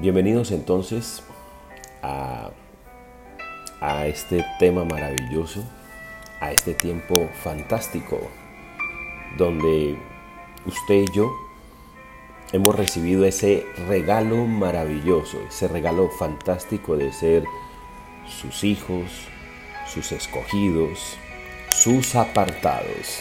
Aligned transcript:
Bienvenidos 0.00 0.52
entonces 0.52 1.24
a, 2.02 2.52
a, 3.80 4.06
este 4.06 4.44
tema 4.60 4.84
maravilloso, 4.84 5.64
a 6.38 6.52
este 6.52 6.72
tiempo 6.74 7.28
fantástico, 7.42 8.20
donde 9.36 9.98
usted 10.66 11.02
y 11.02 11.12
yo 11.12 11.32
hemos 12.52 12.76
recibido 12.76 13.24
ese 13.24 13.66
regalo 13.88 14.36
maravilloso, 14.46 15.36
ese 15.48 15.66
regalo 15.66 16.08
fantástico 16.10 16.96
de 16.96 17.12
ser 17.12 17.42
sus 18.28 18.62
hijos, 18.62 19.26
sus 19.92 20.12
escogidos, 20.12 21.16
sus 21.70 22.14
apartados. 22.14 23.20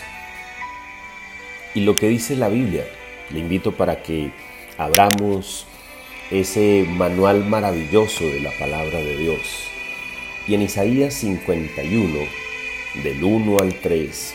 Y 1.73 1.81
lo 1.81 1.95
que 1.95 2.07
dice 2.07 2.35
la 2.35 2.49
Biblia, 2.49 2.85
le 3.31 3.39
invito 3.39 3.71
para 3.71 4.03
que 4.03 4.31
abramos 4.77 5.65
ese 6.31 6.85
manual 6.89 7.45
maravilloso 7.45 8.25
de 8.27 8.41
la 8.41 8.51
palabra 8.51 8.99
de 8.99 9.15
Dios. 9.15 9.69
Y 10.47 10.55
en 10.55 10.61
Isaías 10.61 11.13
51, 11.13 12.19
del 13.03 13.23
1 13.23 13.57
al 13.59 13.73
3, 13.75 14.33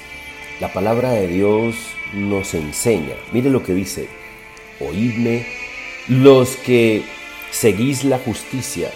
la 0.60 0.72
palabra 0.72 1.10
de 1.12 1.26
Dios 1.28 1.76
nos 2.14 2.54
enseña. 2.54 3.14
Mire 3.32 3.50
lo 3.50 3.62
que 3.62 3.74
dice, 3.74 4.08
oídme 4.80 5.46
los 6.08 6.56
que 6.56 7.02
seguís 7.50 8.04
la 8.04 8.18
justicia, 8.18 8.90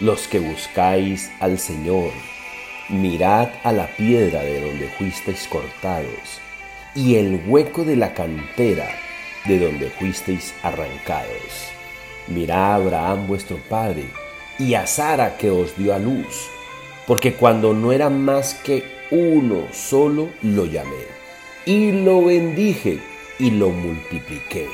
los 0.00 0.26
que 0.26 0.40
buscáis 0.40 1.30
al 1.40 1.58
Señor. 1.58 2.10
Mirad 2.88 3.50
a 3.62 3.72
la 3.72 3.86
piedra 3.96 4.42
de 4.42 4.60
donde 4.60 4.88
fuisteis 4.88 5.46
cortados 5.46 6.40
y 6.94 7.14
el 7.14 7.40
hueco 7.46 7.84
de 7.84 7.96
la 7.96 8.12
cantera 8.12 8.88
de 9.46 9.58
donde 9.58 9.88
fuisteis 9.90 10.52
arrancados 10.62 11.72
Mirad 12.28 12.56
a 12.56 12.74
Abraham 12.76 13.26
vuestro 13.26 13.58
padre 13.68 14.08
y 14.58 14.74
a 14.74 14.86
Sara 14.86 15.36
que 15.36 15.50
os 15.50 15.76
dio 15.76 15.94
a 15.94 15.98
luz, 15.98 16.48
porque 17.06 17.34
cuando 17.34 17.74
no 17.74 17.92
era 17.92 18.10
más 18.10 18.54
que 18.54 18.84
uno 19.10 19.66
solo 19.72 20.30
lo 20.42 20.64
llamé, 20.66 21.06
y 21.66 21.92
lo 21.92 22.24
bendije 22.24 23.00
y 23.38 23.50
lo 23.50 23.70
multipliqué. 23.70 24.68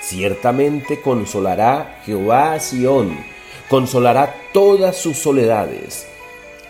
Ciertamente 0.00 1.00
consolará 1.00 2.00
Jehová 2.04 2.54
a 2.54 2.60
Sión, 2.60 3.16
consolará 3.68 4.34
todas 4.52 4.96
sus 4.96 5.18
soledades, 5.18 6.06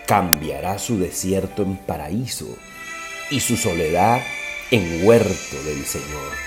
cambiará 0.05 0.77
su 0.79 0.99
desierto 0.99 1.63
en 1.63 1.77
paraíso 1.77 2.57
y 3.29 3.39
su 3.39 3.57
soledad 3.57 4.21
en 4.71 5.05
huerto 5.05 5.63
del 5.65 5.85
Señor 5.85 6.44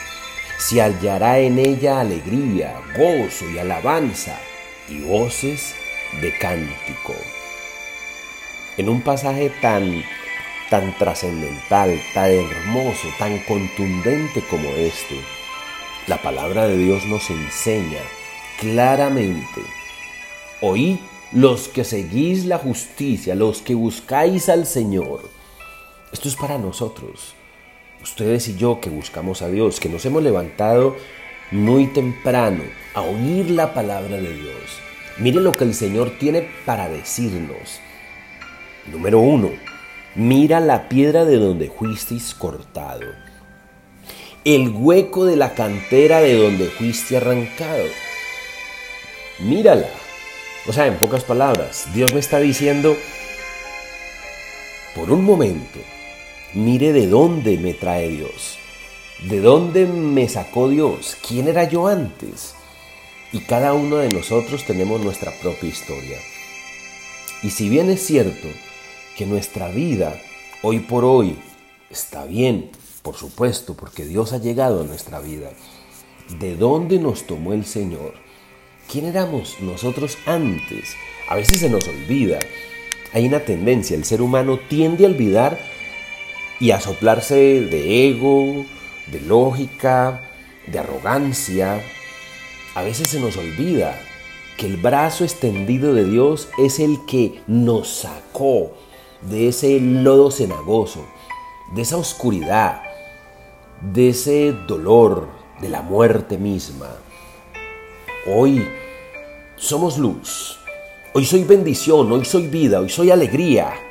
se 0.58 0.82
hallará 0.82 1.38
en 1.38 1.58
ella 1.58 2.00
alegría, 2.00 2.80
gozo 2.96 3.48
y 3.48 3.58
alabanza 3.58 4.38
y 4.88 5.00
voces 5.00 5.74
de 6.20 6.36
cántico. 6.36 7.14
En 8.76 8.88
un 8.88 9.00
pasaje 9.00 9.50
tan 9.62 10.02
tan 10.68 10.96
trascendental, 10.98 11.98
tan 12.12 12.30
hermoso, 12.30 13.08
tan 13.18 13.38
contundente 13.44 14.42
como 14.50 14.68
este, 14.70 15.18
la 16.06 16.20
palabra 16.20 16.66
de 16.66 16.76
Dios 16.76 17.06
nos 17.06 17.30
enseña 17.30 18.02
claramente, 18.60 19.62
oíd 20.60 20.98
los 21.32 21.68
que 21.68 21.84
seguís 21.84 22.44
la 22.44 22.58
justicia, 22.58 23.34
los 23.34 23.62
que 23.62 23.74
buscáis 23.74 24.50
al 24.50 24.66
Señor. 24.66 25.30
Esto 26.12 26.28
es 26.28 26.36
para 26.36 26.58
nosotros 26.58 27.37
ustedes 28.08 28.48
y 28.48 28.56
yo 28.56 28.80
que 28.80 28.90
buscamos 28.90 29.42
a 29.42 29.48
Dios, 29.48 29.80
que 29.80 29.88
nos 29.88 30.04
hemos 30.06 30.22
levantado 30.22 30.96
muy 31.50 31.86
temprano 31.86 32.64
a 32.94 33.02
oír 33.02 33.50
la 33.50 33.74
palabra 33.74 34.16
de 34.16 34.32
Dios. 34.34 34.80
Mire 35.18 35.40
lo 35.40 35.56
que 35.56 35.64
el 35.64 35.74
Señor 35.74 36.12
tiene 36.18 36.48
para 36.64 36.88
decirnos. 36.88 37.80
Número 38.90 39.18
uno, 39.18 39.50
mira 40.14 40.60
la 40.60 40.88
piedra 40.88 41.24
de 41.24 41.36
donde 41.36 41.70
fuisteis 41.70 42.34
cortado. 42.34 43.06
El 44.44 44.70
hueco 44.70 45.26
de 45.26 45.36
la 45.36 45.54
cantera 45.54 46.20
de 46.20 46.36
donde 46.36 46.66
fuiste 46.66 47.16
arrancado. 47.16 47.84
Mírala. 49.40 49.88
O 50.66 50.72
sea, 50.72 50.86
en 50.86 50.96
pocas 50.96 51.24
palabras, 51.24 51.86
Dios 51.94 52.12
me 52.14 52.20
está 52.20 52.38
diciendo, 52.38 52.96
por 54.94 55.10
un 55.10 55.24
momento, 55.24 55.78
Mire 56.54 56.94
de 56.94 57.06
dónde 57.06 57.58
me 57.58 57.74
trae 57.74 58.08
Dios, 58.08 58.56
de 59.28 59.40
dónde 59.40 59.84
me 59.84 60.30
sacó 60.30 60.70
Dios, 60.70 61.14
quién 61.26 61.46
era 61.46 61.68
yo 61.68 61.88
antes. 61.88 62.54
Y 63.32 63.40
cada 63.40 63.74
uno 63.74 63.96
de 63.96 64.08
nosotros 64.08 64.64
tenemos 64.64 65.02
nuestra 65.02 65.30
propia 65.42 65.68
historia. 65.68 66.16
Y 67.42 67.50
si 67.50 67.68
bien 67.68 67.90
es 67.90 68.00
cierto 68.00 68.48
que 69.14 69.26
nuestra 69.26 69.68
vida 69.68 70.18
hoy 70.62 70.78
por 70.78 71.04
hoy 71.04 71.36
está 71.90 72.24
bien, 72.24 72.70
por 73.02 73.16
supuesto, 73.16 73.74
porque 73.74 74.06
Dios 74.06 74.32
ha 74.32 74.38
llegado 74.38 74.80
a 74.80 74.86
nuestra 74.86 75.20
vida, 75.20 75.50
¿de 76.40 76.56
dónde 76.56 76.98
nos 76.98 77.26
tomó 77.26 77.52
el 77.52 77.66
Señor? 77.66 78.14
¿Quién 78.90 79.04
éramos 79.04 79.56
nosotros 79.60 80.16
antes? 80.24 80.94
A 81.28 81.36
veces 81.36 81.60
se 81.60 81.68
nos 81.68 81.86
olvida. 81.86 82.38
Hay 83.12 83.26
una 83.26 83.40
tendencia, 83.40 83.94
el 83.98 84.06
ser 84.06 84.22
humano 84.22 84.58
tiende 84.70 85.04
a 85.04 85.08
olvidar 85.08 85.58
y 86.60 86.72
a 86.72 86.80
soplarse 86.80 87.60
de 87.60 88.08
ego, 88.08 88.64
de 89.06 89.20
lógica, 89.20 90.22
de 90.66 90.78
arrogancia. 90.78 91.82
A 92.74 92.82
veces 92.82 93.08
se 93.10 93.20
nos 93.20 93.36
olvida 93.36 93.98
que 94.56 94.66
el 94.66 94.76
brazo 94.76 95.24
extendido 95.24 95.94
de 95.94 96.04
Dios 96.04 96.48
es 96.58 96.80
el 96.80 97.04
que 97.06 97.40
nos 97.46 97.88
sacó 97.88 98.72
de 99.22 99.48
ese 99.48 99.80
lodo 99.80 100.30
cenagoso, 100.30 101.04
de 101.74 101.82
esa 101.82 101.96
oscuridad, 101.96 102.82
de 103.80 104.10
ese 104.10 104.52
dolor, 104.66 105.28
de 105.60 105.68
la 105.68 105.82
muerte 105.82 106.38
misma. 106.38 106.88
Hoy 108.26 108.66
somos 109.56 109.98
luz, 109.98 110.58
hoy 111.14 111.24
soy 111.24 111.44
bendición, 111.44 112.10
hoy 112.12 112.24
soy 112.24 112.46
vida, 112.46 112.80
hoy 112.80 112.88
soy 112.88 113.10
alegría. 113.10 113.87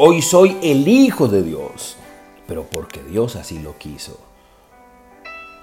Hoy 0.00 0.22
soy 0.22 0.56
el 0.62 0.86
Hijo 0.86 1.26
de 1.26 1.42
Dios, 1.42 1.96
pero 2.46 2.62
porque 2.70 3.02
Dios 3.02 3.34
así 3.34 3.58
lo 3.58 3.78
quiso. 3.78 4.16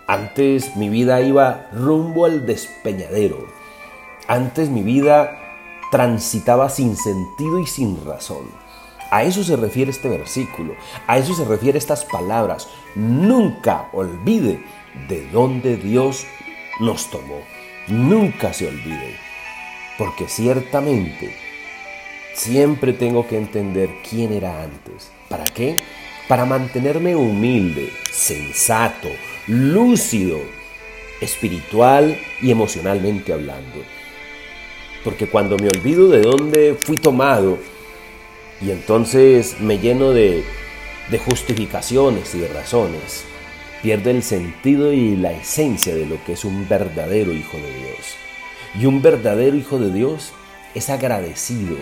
Antes 0.07 0.75
mi 0.75 0.89
vida 0.89 1.21
iba 1.21 1.69
rumbo 1.71 2.25
al 2.25 2.45
despeñadero. 2.45 3.47
Antes 4.27 4.69
mi 4.69 4.83
vida 4.83 5.39
transitaba 5.89 6.67
sin 6.67 6.97
sentido 6.97 7.59
y 7.59 7.65
sin 7.65 8.05
razón. 8.05 8.51
A 9.09 9.23
eso 9.23 9.41
se 9.41 9.55
refiere 9.55 9.91
este 9.91 10.09
versículo, 10.09 10.73
a 11.07 11.17
eso 11.17 11.33
se 11.33 11.45
refiere 11.45 11.77
estas 11.77 12.03
palabras. 12.03 12.67
Nunca 12.93 13.87
olvide 13.93 14.61
de 15.07 15.29
dónde 15.31 15.77
Dios 15.77 16.27
nos 16.81 17.09
tomó. 17.09 17.39
Nunca 17.87 18.51
se 18.51 18.67
olvide, 18.67 19.15
porque 19.97 20.27
ciertamente 20.27 21.44
Siempre 22.35 22.91
tengo 22.91 23.25
que 23.27 23.37
entender 23.37 23.89
quién 24.07 24.33
era 24.33 24.61
antes. 24.61 25.09
¿Para 25.29 25.45
qué? 25.45 25.77
Para 26.27 26.43
mantenerme 26.43 27.15
humilde, 27.15 27.89
sensato, 28.11 29.07
lúcido, 29.47 30.41
espiritual 31.21 32.19
y 32.41 32.51
emocionalmente 32.51 33.31
hablando. 33.31 33.77
Porque 35.05 35.27
cuando 35.27 35.57
me 35.57 35.69
olvido 35.69 36.09
de 36.09 36.21
dónde 36.21 36.75
fui 36.75 36.97
tomado 36.97 37.57
y 38.61 38.71
entonces 38.71 39.61
me 39.61 39.79
lleno 39.79 40.11
de, 40.11 40.43
justificaciones 41.25 42.35
y 42.35 42.39
de 42.39 42.49
razones, 42.49 43.23
pierde 43.81 44.11
el 44.11 44.23
sentido 44.23 44.91
y 44.91 45.15
la 45.15 45.31
esencia 45.31 45.95
de 45.95 46.05
lo 46.05 46.21
que 46.25 46.33
es 46.33 46.43
un 46.43 46.67
verdadero 46.67 47.31
hijo 47.31 47.55
de 47.55 47.73
Dios. 47.77 48.17
Y 48.77 48.87
un 48.87 49.01
verdadero 49.01 49.55
hijo 49.55 49.79
de 49.79 49.93
Dios 49.93 50.33
es 50.73 50.89
agradecido, 50.89 51.77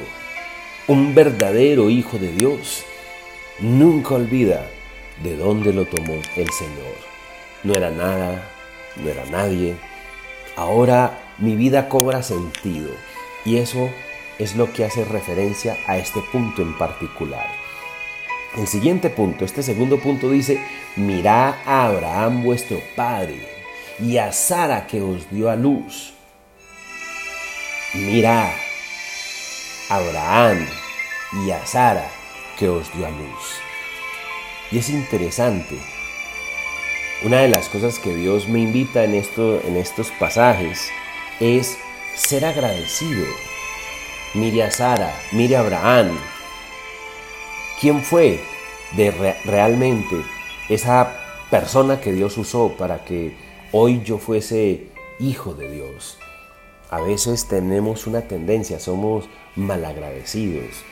un 0.88 1.16
verdadero 1.16 1.90
hijo 1.90 2.18
de 2.18 2.32
Dios 2.32 2.84
nunca 3.60 4.16
olvida 4.16 4.66
de 5.24 5.38
dónde 5.38 5.72
lo 5.72 5.86
tomó 5.86 6.16
el 6.36 6.50
Señor. 6.52 6.98
No 7.64 7.74
era 7.74 7.90
nada, 7.90 8.50
no 8.98 9.10
era 9.10 9.26
nadie. 9.26 9.76
Ahora 10.56 11.20
mi 11.38 11.56
vida 11.56 11.88
cobra 11.88 12.22
sentido 12.22 12.90
y 13.46 13.58
eso 13.58 13.90
es 14.40 14.56
lo 14.56 14.74
que 14.74 14.84
hace 14.84 15.06
referencia 15.06 15.78
a 15.88 15.98
este 15.98 16.22
punto 16.32 16.62
en 16.62 16.78
particular. 16.78 17.48
El 18.58 18.68
siguiente 18.68 19.10
punto, 19.10 19.46
este 19.46 19.64
segundo 19.64 20.00
punto 20.00 20.30
dice, 20.30 20.60
mirá 20.96 21.62
a 21.66 21.86
Abraham 21.86 22.44
vuestro 22.44 22.80
padre 22.96 23.48
y 24.00 24.18
a 24.18 24.32
Sara 24.32 24.86
que 24.86 25.02
os 25.02 25.30
dio 25.32 25.50
a 25.50 25.56
luz. 25.56 26.14
Mirá 27.94 28.54
Abraham 29.94 30.66
y 31.46 31.52
a 31.52 31.64
Sara 31.68 32.10
que 32.58 32.68
os 32.68 32.92
dio 32.96 33.06
a 33.06 33.12
luz. 33.12 33.60
Y 34.72 34.80
es 34.80 34.90
interesante. 34.90 35.78
Una 37.24 37.38
de 37.42 37.50
las 37.50 37.70
cosas 37.70 38.00
que 38.00 38.16
Dios 38.16 38.48
me 38.48 38.60
invita 38.60 39.04
en, 39.04 39.14
en 39.14 39.78
estos 39.78 40.10
pasajes 40.20 40.90
es 41.40 41.78
ser 42.16 42.44
agradecido. 42.44 43.28
Mire 44.34 44.64
a 44.64 44.72
Sara, 44.72 45.14
mire 45.32 45.58
a 45.58 45.60
Abraham. 45.60 46.18
¿Quién 47.80 48.04
fue 48.04 48.40
de 48.96 49.12
realmente 49.46 50.16
esa 50.70 51.16
persona 51.52 52.02
que 52.02 52.14
Dios 52.14 52.36
usó 52.40 52.70
para 52.80 53.06
que 53.06 53.38
hoy 53.72 54.02
yo 54.04 54.18
fuese 54.18 54.88
hijo 55.20 55.54
de 55.54 55.70
Dios? 55.70 56.18
A 56.90 57.00
veces 57.00 57.48
tenemos 57.48 58.08
una 58.08 58.22
tendencia, 58.22 58.80
somos 58.80 59.30
malagradecidos. 59.56 60.84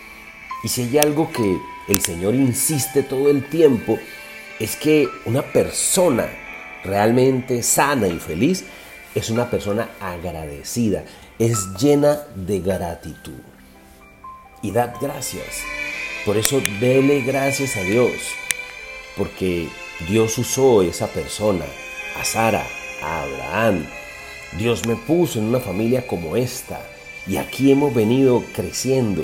Y 0.64 0.68
si 0.68 0.84
hay 0.84 0.98
algo 1.00 1.32
que 1.32 1.58
el 1.88 2.02
Señor 2.02 2.36
insiste 2.36 3.04
todo 3.04 3.30
el 3.30 3.50
tiempo, 3.50 3.98
es 4.60 4.76
que 4.76 5.08
una 5.26 5.42
persona 5.42 6.30
realmente 6.84 7.64
sana 7.64 8.08
y 8.08 8.20
feliz 8.20 8.64
es 9.16 9.30
una 9.30 9.50
persona 9.50 9.90
agradecida, 10.00 11.04
es 11.40 11.74
llena 11.80 12.20
de 12.36 12.60
gratitud. 12.60 13.42
Y 14.62 14.72
dad 14.72 14.94
gracias. 15.02 15.64
Por 16.26 16.38
eso 16.38 16.62
dele 16.80 17.22
gracias 17.22 17.76
a 17.78 17.82
Dios, 17.82 18.12
porque 19.18 19.68
Dios 20.08 20.38
usó 20.38 20.84
esa 20.84 21.08
persona, 21.08 21.66
a 22.20 22.24
Sara, 22.24 22.66
a 23.02 23.24
Abraham. 23.24 23.86
Dios 24.58 24.86
me 24.86 24.96
puso 24.96 25.40
en 25.40 25.46
una 25.46 25.60
familia 25.60 26.06
como 26.06 26.36
esta 26.36 26.80
y 27.28 27.38
aquí 27.38 27.72
hemos 27.72 27.94
venido 27.94 28.44
creciendo, 28.56 29.24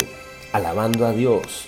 alabando 0.52 1.06
a 1.06 1.12
Dios, 1.12 1.66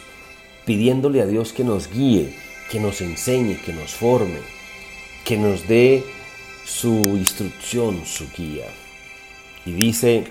pidiéndole 0.65 1.21
a 1.23 1.27
Dios 1.27 1.53
que 1.53 1.65
nos 1.65 1.91
guíe, 1.91 2.35
que 2.71 2.81
nos 2.81 3.01
enseñe, 3.01 3.61
que 3.65 3.73
nos 3.73 3.91
forme, 3.91 4.39
que 5.25 5.37
nos 5.37 5.67
dé 5.67 6.05
su 6.65 7.17
instrucción, 7.17 8.05
su 8.07 8.27
guía. 8.37 8.67
Y 9.67 9.73
dice, 9.73 10.25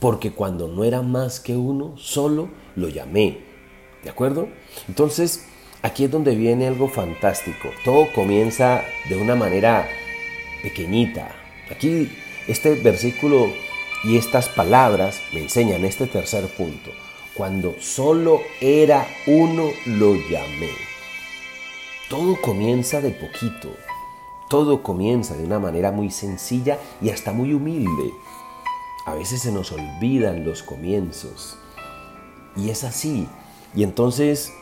porque 0.00 0.32
cuando 0.32 0.68
no 0.68 0.84
era 0.84 1.02
más 1.02 1.40
que 1.40 1.54
uno, 1.54 1.94
solo 1.98 2.48
lo 2.76 2.88
llamé. 2.88 3.38
¿De 4.02 4.10
acuerdo? 4.10 4.48
Entonces, 4.88 5.46
aquí 5.82 6.04
es 6.04 6.10
donde 6.10 6.34
viene 6.34 6.66
algo 6.66 6.88
fantástico. 6.88 7.70
Todo 7.84 8.10
comienza 8.14 8.82
de 9.08 9.16
una 9.16 9.34
manera 9.34 9.86
pequeñita. 10.62 11.34
Aquí 11.70 12.10
este 12.46 12.76
versículo 12.76 13.52
y 14.04 14.16
estas 14.16 14.48
palabras 14.48 15.20
me 15.32 15.40
enseñan 15.40 15.84
este 15.84 16.06
tercer 16.06 16.46
punto. 16.48 16.90
Cuando 17.34 17.74
solo 17.80 18.40
era 18.60 19.06
uno, 19.26 19.64
lo 19.86 20.14
llamé. 20.14 20.70
Todo 22.08 22.40
comienza 22.40 23.00
de 23.00 23.10
poquito. 23.10 23.68
Todo 24.48 24.82
comienza 24.82 25.36
de 25.36 25.44
una 25.44 25.58
manera 25.58 25.92
muy 25.92 26.10
sencilla 26.10 26.78
y 27.02 27.10
hasta 27.10 27.32
muy 27.32 27.52
humilde. 27.52 28.12
A 29.04 29.14
veces 29.14 29.42
se 29.42 29.52
nos 29.52 29.72
olvidan 29.72 30.44
los 30.44 30.62
comienzos. 30.62 31.58
Y 32.56 32.70
es 32.70 32.84
así. 32.84 33.28
Y 33.74 33.82
entonces, 33.82 34.52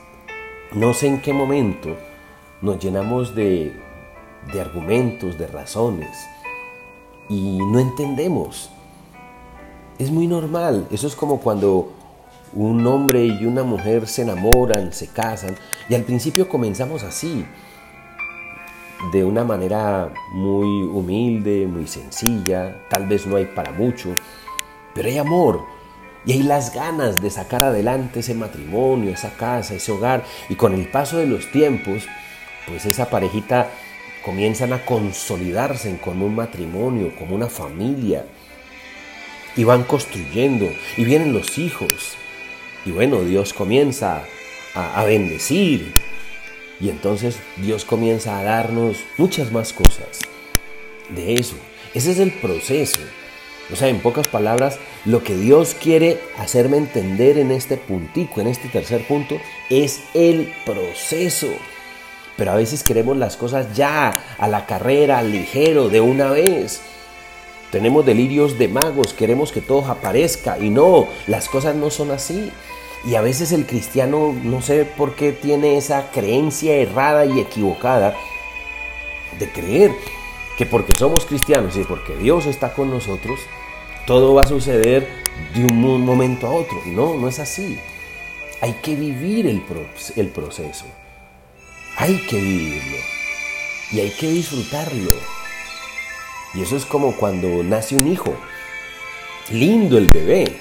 no 0.72 0.92
sé 0.92 1.06
en 1.06 1.22
qué 1.22 1.32
momento 1.32 1.96
nos 2.62 2.78
llenamos 2.78 3.34
de, 3.34 3.80
de 4.52 4.60
argumentos, 4.60 5.38
de 5.38 5.46
razones. 5.46 6.16
Y 7.28 7.58
no 7.58 7.78
entendemos. 7.78 8.70
Es 9.98 10.10
muy 10.10 10.26
normal. 10.26 10.86
Eso 10.90 11.06
es 11.06 11.16
como 11.16 11.40
cuando 11.40 11.90
un 12.52 12.86
hombre 12.86 13.24
y 13.24 13.46
una 13.46 13.62
mujer 13.62 14.06
se 14.06 14.22
enamoran, 14.22 14.92
se 14.92 15.08
casan. 15.08 15.56
Y 15.88 15.94
al 15.94 16.02
principio 16.02 16.48
comenzamos 16.48 17.02
así 17.02 17.46
de 19.12 19.24
una 19.24 19.44
manera 19.44 20.12
muy 20.32 20.82
humilde, 20.82 21.66
muy 21.66 21.86
sencilla, 21.86 22.82
tal 22.88 23.06
vez 23.06 23.26
no 23.26 23.36
hay 23.36 23.46
para 23.46 23.72
mucho, 23.72 24.16
pero 24.94 25.08
hay 25.08 25.18
amor 25.18 25.62
y 26.24 26.32
hay 26.32 26.42
las 26.42 26.74
ganas 26.74 27.20
de 27.20 27.30
sacar 27.30 27.62
adelante 27.62 28.20
ese 28.20 28.34
matrimonio, 28.34 29.10
esa 29.10 29.30
casa, 29.36 29.74
ese 29.74 29.92
hogar 29.92 30.24
y 30.48 30.56
con 30.56 30.74
el 30.74 30.90
paso 30.90 31.18
de 31.18 31.26
los 31.26 31.50
tiempos, 31.52 32.06
pues 32.66 32.84
esa 32.86 33.08
parejita 33.10 33.68
comienzan 34.24 34.72
a 34.72 34.84
consolidarse 34.84 35.98
como 35.98 36.26
un 36.26 36.34
matrimonio, 36.34 37.14
como 37.16 37.34
una 37.34 37.48
familia 37.48 38.24
y 39.56 39.64
van 39.64 39.84
construyendo 39.84 40.72
y 40.96 41.04
vienen 41.04 41.32
los 41.32 41.58
hijos 41.58 42.16
y 42.86 42.92
bueno, 42.92 43.24
Dios 43.24 43.52
comienza 43.52 44.22
a, 44.72 45.04
bendecir 45.04 45.92
y 46.78 46.88
entonces 46.88 47.38
Dios 47.56 47.84
comienza 47.84 48.38
a 48.38 48.44
darnos 48.44 48.98
muchas 49.18 49.50
más 49.50 49.72
cosas. 49.72 50.20
De 51.08 51.34
eso, 51.34 51.56
ese 51.94 52.12
es 52.12 52.20
el 52.20 52.30
proceso. 52.30 53.00
O 53.72 53.76
sea, 53.76 53.88
en 53.88 53.98
pocas 53.98 54.28
palabras, 54.28 54.78
lo 55.04 55.24
que 55.24 55.34
Dios 55.34 55.74
quiere 55.74 56.20
hacerme 56.38 56.76
entender 56.76 57.38
en 57.38 57.50
este 57.50 57.76
puntico, 57.76 58.40
en 58.40 58.46
este 58.46 58.68
tercer 58.68 59.04
punto, 59.08 59.36
es 59.68 60.02
el 60.14 60.52
proceso. 60.64 61.48
Pero 62.36 62.52
a 62.52 62.56
veces 62.56 62.84
queremos 62.84 63.16
las 63.16 63.36
cosas 63.36 63.74
ya, 63.74 64.36
a 64.38 64.46
la 64.46 64.66
carrera, 64.66 65.24
ligero, 65.24 65.88
de 65.88 66.00
una 66.00 66.30
vez. 66.30 66.82
Tenemos 67.70 68.06
delirios 68.06 68.58
de 68.58 68.68
magos, 68.68 69.12
queremos 69.12 69.52
que 69.52 69.60
todo 69.60 69.86
aparezca 69.86 70.58
y 70.58 70.70
no, 70.70 71.08
las 71.26 71.48
cosas 71.48 71.74
no 71.74 71.90
son 71.90 72.10
así. 72.10 72.50
Y 73.04 73.14
a 73.14 73.20
veces 73.20 73.52
el 73.52 73.66
cristiano 73.66 74.34
no 74.42 74.62
sé 74.62 74.84
por 74.84 75.14
qué 75.14 75.32
tiene 75.32 75.76
esa 75.76 76.10
creencia 76.10 76.76
errada 76.76 77.26
y 77.26 77.40
equivocada 77.40 78.14
de 79.38 79.50
creer 79.50 79.92
que 80.56 80.66
porque 80.66 80.94
somos 80.94 81.26
cristianos 81.26 81.76
y 81.76 81.84
porque 81.84 82.16
Dios 82.16 82.46
está 82.46 82.72
con 82.72 82.90
nosotros, 82.90 83.38
todo 84.06 84.34
va 84.34 84.42
a 84.42 84.46
suceder 84.46 85.06
de 85.54 85.64
un 85.64 86.04
momento 86.04 86.46
a 86.46 86.50
otro. 86.50 86.80
No, 86.86 87.14
no 87.14 87.28
es 87.28 87.38
así. 87.38 87.78
Hay 88.60 88.72
que 88.82 88.94
vivir 88.94 89.46
el, 89.46 89.62
el 90.16 90.28
proceso. 90.28 90.86
Hay 91.98 92.16
que 92.28 92.36
vivirlo. 92.40 92.96
Y 93.92 94.00
hay 94.00 94.10
que 94.10 94.28
disfrutarlo. 94.28 95.12
Y 96.54 96.62
eso 96.62 96.76
es 96.76 96.84
como 96.84 97.16
cuando 97.16 97.62
nace 97.62 97.96
un 97.96 98.06
hijo. 98.06 98.34
Lindo 99.50 99.98
el 99.98 100.08
bebé. 100.08 100.56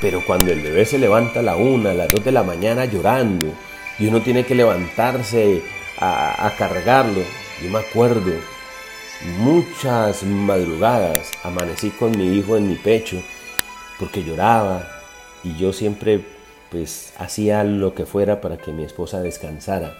Pero 0.00 0.24
cuando 0.24 0.50
el 0.50 0.60
bebé 0.60 0.84
se 0.86 0.98
levanta 0.98 1.40
a 1.40 1.42
la 1.42 1.56
una, 1.56 1.90
a 1.90 1.94
las 1.94 2.08
dos 2.08 2.24
de 2.24 2.32
la 2.32 2.42
mañana 2.42 2.86
llorando 2.86 3.52
y 3.98 4.06
uno 4.06 4.22
tiene 4.22 4.44
que 4.44 4.54
levantarse 4.54 5.62
a, 5.98 6.50
cargarlo, 6.56 7.20
yo 7.62 7.70
me 7.70 7.78
acuerdo, 7.78 8.32
muchas 9.38 10.22
madrugadas 10.22 11.30
amanecí 11.44 11.90
con 11.90 12.16
mi 12.16 12.38
hijo 12.38 12.56
en 12.56 12.68
mi 12.68 12.76
pecho 12.76 13.22
porque 13.98 14.24
lloraba 14.24 14.88
y 15.44 15.54
yo 15.56 15.74
siempre 15.74 16.24
pues 16.70 17.12
hacía 17.18 17.62
lo 17.64 17.94
que 17.94 18.06
fuera 18.06 18.40
para 18.40 18.56
que 18.56 18.72
mi 18.72 18.84
esposa 18.84 19.20
descansara. 19.20 19.94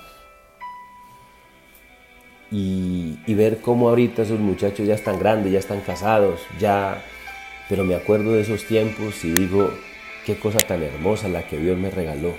Y, 2.51 3.17
ver 3.35 3.61
cómo 3.61 3.89
ahorita 3.89 4.23
esos 4.23 4.41
muchachos 4.41 4.87
ya 4.87 4.95
están 4.95 5.19
grandes, 5.19 5.53
ya 5.53 5.59
están 5.59 5.81
casados, 5.81 6.41
ya... 6.59 7.03
Pero 7.69 7.85
me 7.85 7.95
acuerdo 7.95 8.33
de 8.33 8.41
esos 8.41 8.65
tiempos 8.67 9.25
y 9.25 9.31
digo, 9.31 9.71
Qué 10.25 10.39
cosa 10.39 10.59
tan 10.59 10.83
hermosa 10.83 11.29
la 11.29 11.47
que 11.47 11.59
Dios 11.59 11.79
me 11.79 11.91
regaló. 11.91 12.35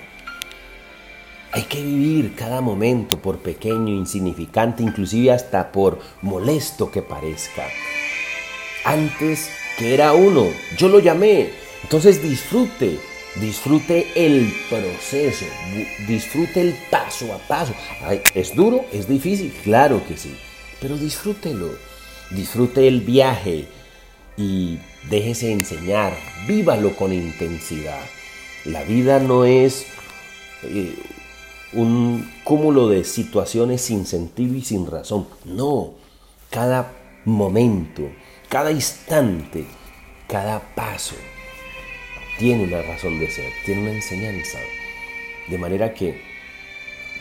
Hay 1.50 1.64
que 1.64 1.82
vivir 1.82 2.34
cada 2.34 2.60
momento, 2.60 3.18
por 3.18 3.38
pequeño, 3.38 3.92
insignificante, 3.92 4.82
inclusive 4.82 5.32
hasta 5.32 5.72
por 5.72 5.98
molesto 6.22 6.90
que 6.90 7.02
parezca. 7.02 7.64
Antes 8.84 9.50
que 9.76 9.94
era 9.94 10.12
uno, 10.12 10.46
yo 10.78 10.88
lo 10.88 11.00
llamé. 11.00 11.50
Entonces 11.82 12.22
disfrute, 12.22 12.98
disfrute 13.36 14.06
el 14.14 14.52
proceso, 14.68 15.46
disfrute 16.06 16.60
el 16.60 16.74
paso 16.90 17.32
a 17.32 17.38
paso. 17.38 17.74
¿Es 18.34 18.54
duro? 18.54 18.84
¿Es 18.92 19.08
difícil? 19.08 19.52
Claro 19.64 20.02
que 20.06 20.16
sí, 20.16 20.34
pero 20.80 20.96
disfrútelo. 20.96 21.70
Disfrute 22.30 22.88
el 22.88 23.02
viaje, 23.02 23.68
y 24.36 24.78
déjese 25.10 25.52
enseñar, 25.52 26.16
vívalo 26.46 26.96
con 26.96 27.12
intensidad. 27.12 28.00
La 28.64 28.82
vida 28.84 29.18
no 29.18 29.44
es 29.44 29.86
eh, 30.62 30.96
un 31.72 32.30
cúmulo 32.44 32.88
de 32.88 33.04
situaciones 33.04 33.82
sin 33.82 34.06
sentido 34.06 34.54
y 34.54 34.62
sin 34.62 34.86
razón. 34.86 35.26
No, 35.44 35.94
cada 36.50 36.92
momento, 37.24 38.02
cada 38.48 38.70
instante, 38.72 39.66
cada 40.28 40.60
paso 40.74 41.16
tiene 42.42 42.64
una 42.64 42.82
razón 42.82 43.20
de 43.20 43.30
ser, 43.30 43.52
tiene 43.64 43.82
una 43.82 43.92
enseñanza. 43.92 44.58
De 45.46 45.58
manera 45.58 45.94
que 45.94 46.20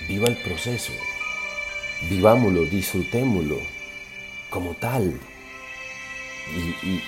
viva 0.07 0.27
el 0.27 0.35
proceso, 0.37 0.93
vivámoslo, 2.09 2.65
disfrutémoslo 2.65 3.59
como 4.49 4.73
tal, 4.73 5.19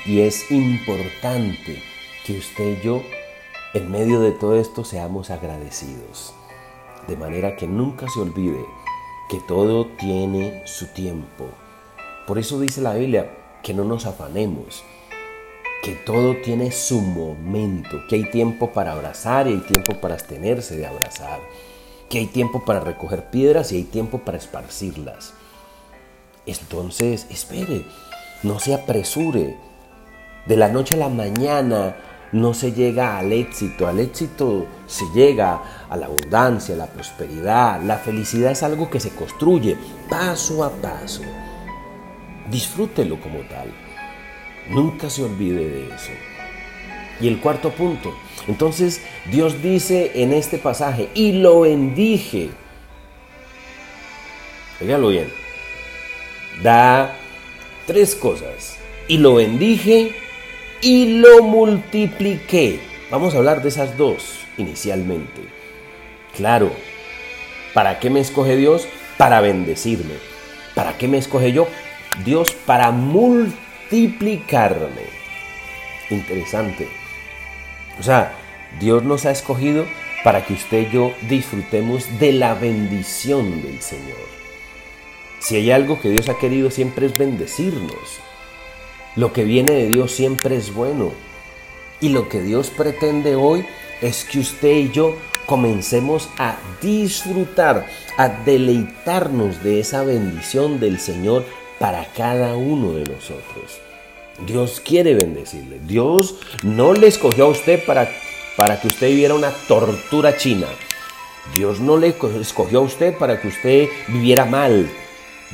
y, 0.05 0.19
es 0.19 0.51
importante 0.51 1.81
que 2.23 2.37
usted 2.37 2.77
y 2.77 2.85
yo, 2.85 3.01
en 3.73 3.89
medio 3.89 4.19
de 4.19 4.31
todo 4.31 4.59
esto, 4.59 4.85
seamos 4.85 5.31
agradecidos. 5.31 6.35
De 7.07 7.17
manera 7.17 7.55
que 7.55 7.65
nunca 7.65 8.07
se 8.09 8.19
olvide 8.19 8.63
que 9.27 9.39
todo 9.39 9.87
tiene 9.87 10.61
su 10.67 10.85
tiempo. 10.93 11.49
Por 12.27 12.37
eso 12.37 12.59
dice 12.59 12.79
la 12.79 12.93
Biblia 12.93 13.35
que 13.63 13.73
no 13.73 13.83
nos 13.83 14.05
afanemos, 14.05 14.83
que 15.83 15.95
todo 15.95 16.37
tiene 16.37 16.71
su 16.71 17.01
momento, 17.01 18.01
que 18.07 18.15
hay 18.15 18.31
tiempo 18.31 18.71
para 18.71 18.93
abrazar 18.93 19.47
y 19.47 19.51
hay 19.51 19.59
tiempo 19.59 19.99
para 19.99 20.13
abstenerse 20.13 20.77
de 20.77 20.87
abrazar, 20.87 21.41
que 22.09 22.19
hay 22.19 22.27
tiempo 22.27 22.63
para 22.63 22.79
recoger 22.79 23.25
piedras 23.25 23.73
y 23.73 23.75
hay 23.75 23.83
tiempo 23.83 24.19
para 24.19 24.37
esparcirlas. 24.37 25.33
Entonces, 26.45 27.27
espere, 27.29 27.85
no 28.43 28.59
se 28.59 28.73
apresure. 28.73 29.57
De 30.45 30.55
la 30.55 30.69
noche 30.69 30.95
a 30.95 30.99
la 30.99 31.09
mañana 31.09 31.97
no 32.31 32.53
se 32.53 32.71
llega 32.71 33.17
al 33.17 33.33
éxito. 33.33 33.85
Al 33.85 33.99
éxito 33.99 34.65
se 34.87 35.03
llega 35.13 35.61
a 35.89 35.97
la 35.97 36.05
abundancia, 36.05 36.75
a 36.75 36.77
la 36.77 36.87
prosperidad. 36.87 37.81
La 37.81 37.97
felicidad 37.97 38.53
es 38.53 38.63
algo 38.63 38.89
que 38.89 39.01
se 39.01 39.11
construye 39.11 39.77
paso 40.09 40.63
a 40.63 40.69
paso. 40.69 41.23
Disfrútelo 42.49 43.19
como 43.19 43.39
tal. 43.49 43.82
Nunca 44.69 45.09
se 45.09 45.23
olvide 45.23 45.67
de 45.67 45.85
eso. 45.87 46.11
Y 47.19 47.27
el 47.27 47.39
cuarto 47.39 47.71
punto. 47.71 48.15
Entonces 48.47 49.01
Dios 49.31 49.61
dice 49.61 50.11
en 50.15 50.33
este 50.33 50.57
pasaje, 50.57 51.09
y 51.13 51.33
lo 51.33 51.61
bendije. 51.61 52.49
Dígalo 54.79 55.09
bien. 55.09 55.31
Da 56.61 57.15
tres 57.85 58.15
cosas. 58.15 58.77
Y 59.07 59.17
lo 59.17 59.35
bendije 59.35 60.11
y 60.81 61.19
lo 61.19 61.43
multipliqué. 61.43 62.79
Vamos 63.09 63.33
a 63.33 63.37
hablar 63.37 63.61
de 63.61 63.69
esas 63.69 63.97
dos 63.97 64.39
inicialmente. 64.57 65.41
Claro, 66.35 66.71
¿para 67.73 67.99
qué 67.99 68.09
me 68.09 68.19
escoge 68.19 68.55
Dios? 68.55 68.87
Para 69.17 69.41
bendecirme. 69.41 70.15
¿Para 70.73 70.97
qué 70.97 71.07
me 71.07 71.17
escoge 71.17 71.51
yo? 71.51 71.67
Dios 72.25 72.53
para 72.65 72.91
multiplicarme. 72.91 73.62
Interesante. 76.09 76.87
O 77.99 78.03
sea, 78.03 78.33
Dios 78.79 79.03
nos 79.03 79.27
ha 79.27 79.31
escogido 79.31 79.85
para 80.23 80.43
que 80.43 80.53
usted 80.53 80.87
y 80.87 80.91
yo 80.91 81.13
disfrutemos 81.29 82.07
de 82.19 82.31
la 82.31 82.55
bendición 82.55 83.61
del 83.61 83.81
Señor. 83.81 84.17
Si 85.39 85.57
hay 85.57 85.69
algo 85.69 86.01
que 86.01 86.09
Dios 86.09 86.27
ha 86.29 86.39
querido 86.39 86.71
siempre 86.71 87.05
es 87.05 87.17
bendecirnos. 87.17 88.19
Lo 89.15 89.31
que 89.31 89.43
viene 89.43 89.73
de 89.73 89.87
Dios 89.89 90.11
siempre 90.11 90.55
es 90.55 90.73
bueno. 90.73 91.11
Y 92.01 92.09
lo 92.09 92.29
que 92.29 92.41
Dios 92.41 92.71
pretende 92.71 93.35
hoy 93.35 93.63
es 94.01 94.23
que 94.23 94.39
usted 94.39 94.75
y 94.75 94.91
yo 94.91 95.17
comencemos 95.45 96.29
a 96.39 96.57
disfrutar, 96.81 97.85
a 98.17 98.29
deleitarnos 98.29 99.63
de 99.63 99.81
esa 99.81 100.03
bendición 100.03 100.79
del 100.79 100.99
Señor 100.99 101.45
para 101.83 102.05
cada 102.05 102.55
uno 102.55 102.93
de 102.93 103.03
nosotros. 103.03 103.81
Dios 104.47 104.79
quiere 104.79 105.15
bendecirle. 105.15 105.81
Dios 105.85 106.35
no 106.63 106.93
le 106.93 107.07
escogió 107.07 107.43
a 107.43 107.49
usted 107.49 107.83
para, 107.83 108.09
para 108.55 108.79
que 108.79 108.87
usted 108.87 109.09
viviera 109.09 109.33
una 109.33 109.51
tortura 109.67 110.37
china. 110.37 110.67
Dios 111.53 111.81
no 111.81 111.97
le 111.97 112.15
escogió 112.39 112.79
a 112.79 112.83
usted 112.83 113.17
para 113.17 113.41
que 113.41 113.49
usted 113.49 113.89
viviera 114.07 114.45
mal. 114.45 114.89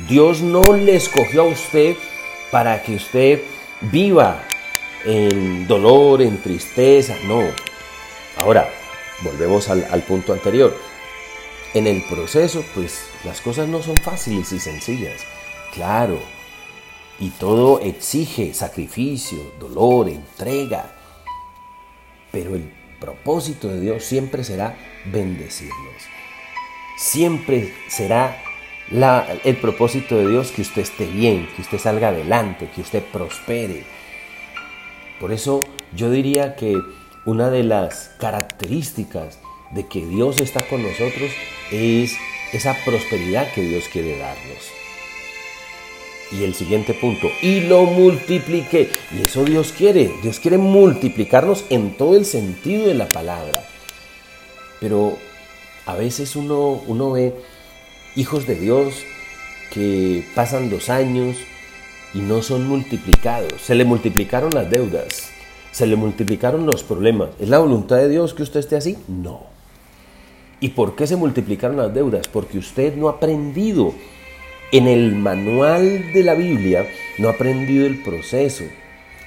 Dios 0.08 0.40
no 0.40 0.62
le 0.72 0.94
escogió 0.94 1.42
a 1.42 1.46
usted 1.46 1.96
para 2.52 2.80
que 2.84 2.94
usted 2.94 3.42
viva 3.80 4.44
en 5.04 5.66
dolor, 5.66 6.22
en 6.22 6.40
tristeza, 6.40 7.16
no. 7.24 7.42
Ahora, 8.36 8.70
volvemos 9.22 9.68
al, 9.68 9.84
al, 9.90 10.02
punto 10.02 10.32
anterior. 10.32 10.76
En 11.74 11.88
el 11.88 12.04
proceso, 12.04 12.64
pues 12.72 13.06
las 13.24 13.40
cosas 13.40 13.66
no 13.66 13.82
son 13.82 13.96
fáciles 13.96 14.52
y 14.52 14.60
sencillas. 14.60 15.26
Claro, 15.74 16.18
y 17.20 17.28
todo 17.30 17.80
exige 17.80 18.54
sacrificio, 18.54 19.52
dolor, 19.60 20.08
entrega. 20.08 20.90
Pero 22.32 22.54
el 22.54 22.72
propósito 22.98 23.68
de 23.68 23.80
Dios 23.80 24.04
siempre 24.04 24.42
será 24.42 24.76
bendecirnos. 25.12 26.02
Siempre 26.96 27.74
será 27.88 28.42
el 29.44 29.56
propósito 29.56 30.16
de 30.16 30.28
Dios 30.28 30.50
que 30.50 30.62
usted 30.62 30.82
esté 30.82 31.06
bien, 31.06 31.48
que 31.54 31.62
usted 31.62 31.78
salga 31.78 32.08
adelante, 32.08 32.70
que 32.74 32.80
usted 32.80 33.04
prospere. 33.04 33.84
Por 35.20 35.32
eso 35.32 35.64
yo 35.94 36.10
diría 36.10 36.56
que 36.56 36.76
una 37.26 37.50
de 37.50 37.62
las 37.62 38.10
características 38.18 39.38
de 39.72 39.86
que 39.86 40.04
Dios 40.06 40.40
está 40.40 40.66
con 40.66 40.82
nosotros 40.82 41.30
es 41.70 42.16
esa 42.52 42.74
prosperidad 42.84 43.52
que 43.52 43.62
Dios 43.62 43.84
quiere 43.92 44.18
darnos. 44.18 44.79
Y 46.32 46.44
el 46.44 46.54
siguiente 46.54 46.94
punto, 46.94 47.28
y 47.42 47.62
lo 47.62 47.84
multiplique. 47.84 48.88
Y 49.16 49.22
eso 49.22 49.44
Dios 49.44 49.72
quiere. 49.76 50.12
Dios 50.22 50.38
quiere 50.38 50.58
multiplicarnos 50.58 51.64
en 51.70 51.96
todo 51.96 52.16
el 52.16 52.24
sentido 52.24 52.86
de 52.86 52.94
la 52.94 53.08
palabra. 53.08 53.64
Pero 54.78 55.18
a 55.86 55.94
veces 55.94 56.36
uno, 56.36 56.80
uno 56.86 57.10
ve 57.10 57.34
hijos 58.16 58.46
de 58.46 58.54
Dios 58.54 58.94
que 59.72 60.24
pasan 60.34 60.70
los 60.70 60.88
años 60.88 61.36
y 62.14 62.20
no 62.20 62.42
son 62.42 62.68
multiplicados. 62.68 63.60
Se 63.62 63.74
le 63.74 63.84
multiplicaron 63.84 64.50
las 64.52 64.70
deudas, 64.70 65.30
se 65.70 65.86
le 65.86 65.96
multiplicaron 65.96 66.66
los 66.66 66.82
problemas. 66.82 67.30
¿Es 67.38 67.48
la 67.48 67.58
voluntad 67.58 67.96
de 67.96 68.08
Dios 68.08 68.34
que 68.34 68.42
usted 68.42 68.60
esté 68.60 68.76
así? 68.76 68.98
No. 69.08 69.46
¿Y 70.60 70.70
por 70.70 70.94
qué 70.94 71.06
se 71.06 71.16
multiplicaron 71.16 71.76
las 71.76 71.94
deudas? 71.94 72.28
Porque 72.28 72.58
usted 72.58 72.94
no 72.96 73.08
ha 73.08 73.12
aprendido 73.12 73.94
en 74.72 74.86
el 74.86 75.14
manual 75.14 76.12
de 76.12 76.22
la 76.22 76.34
Biblia, 76.34 76.88
no 77.18 77.28
ha 77.28 77.32
aprendido 77.32 77.86
el 77.86 77.96
proceso 77.96 78.64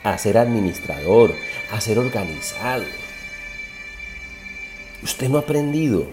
a 0.03 0.17
ser 0.17 0.38
administrador, 0.38 1.33
a 1.71 1.81
ser 1.81 2.00
organizado. 2.00 2.83
Usted 5.01 5.29
no 5.29 5.38
ha 5.38 5.41
aprendido 5.41 6.07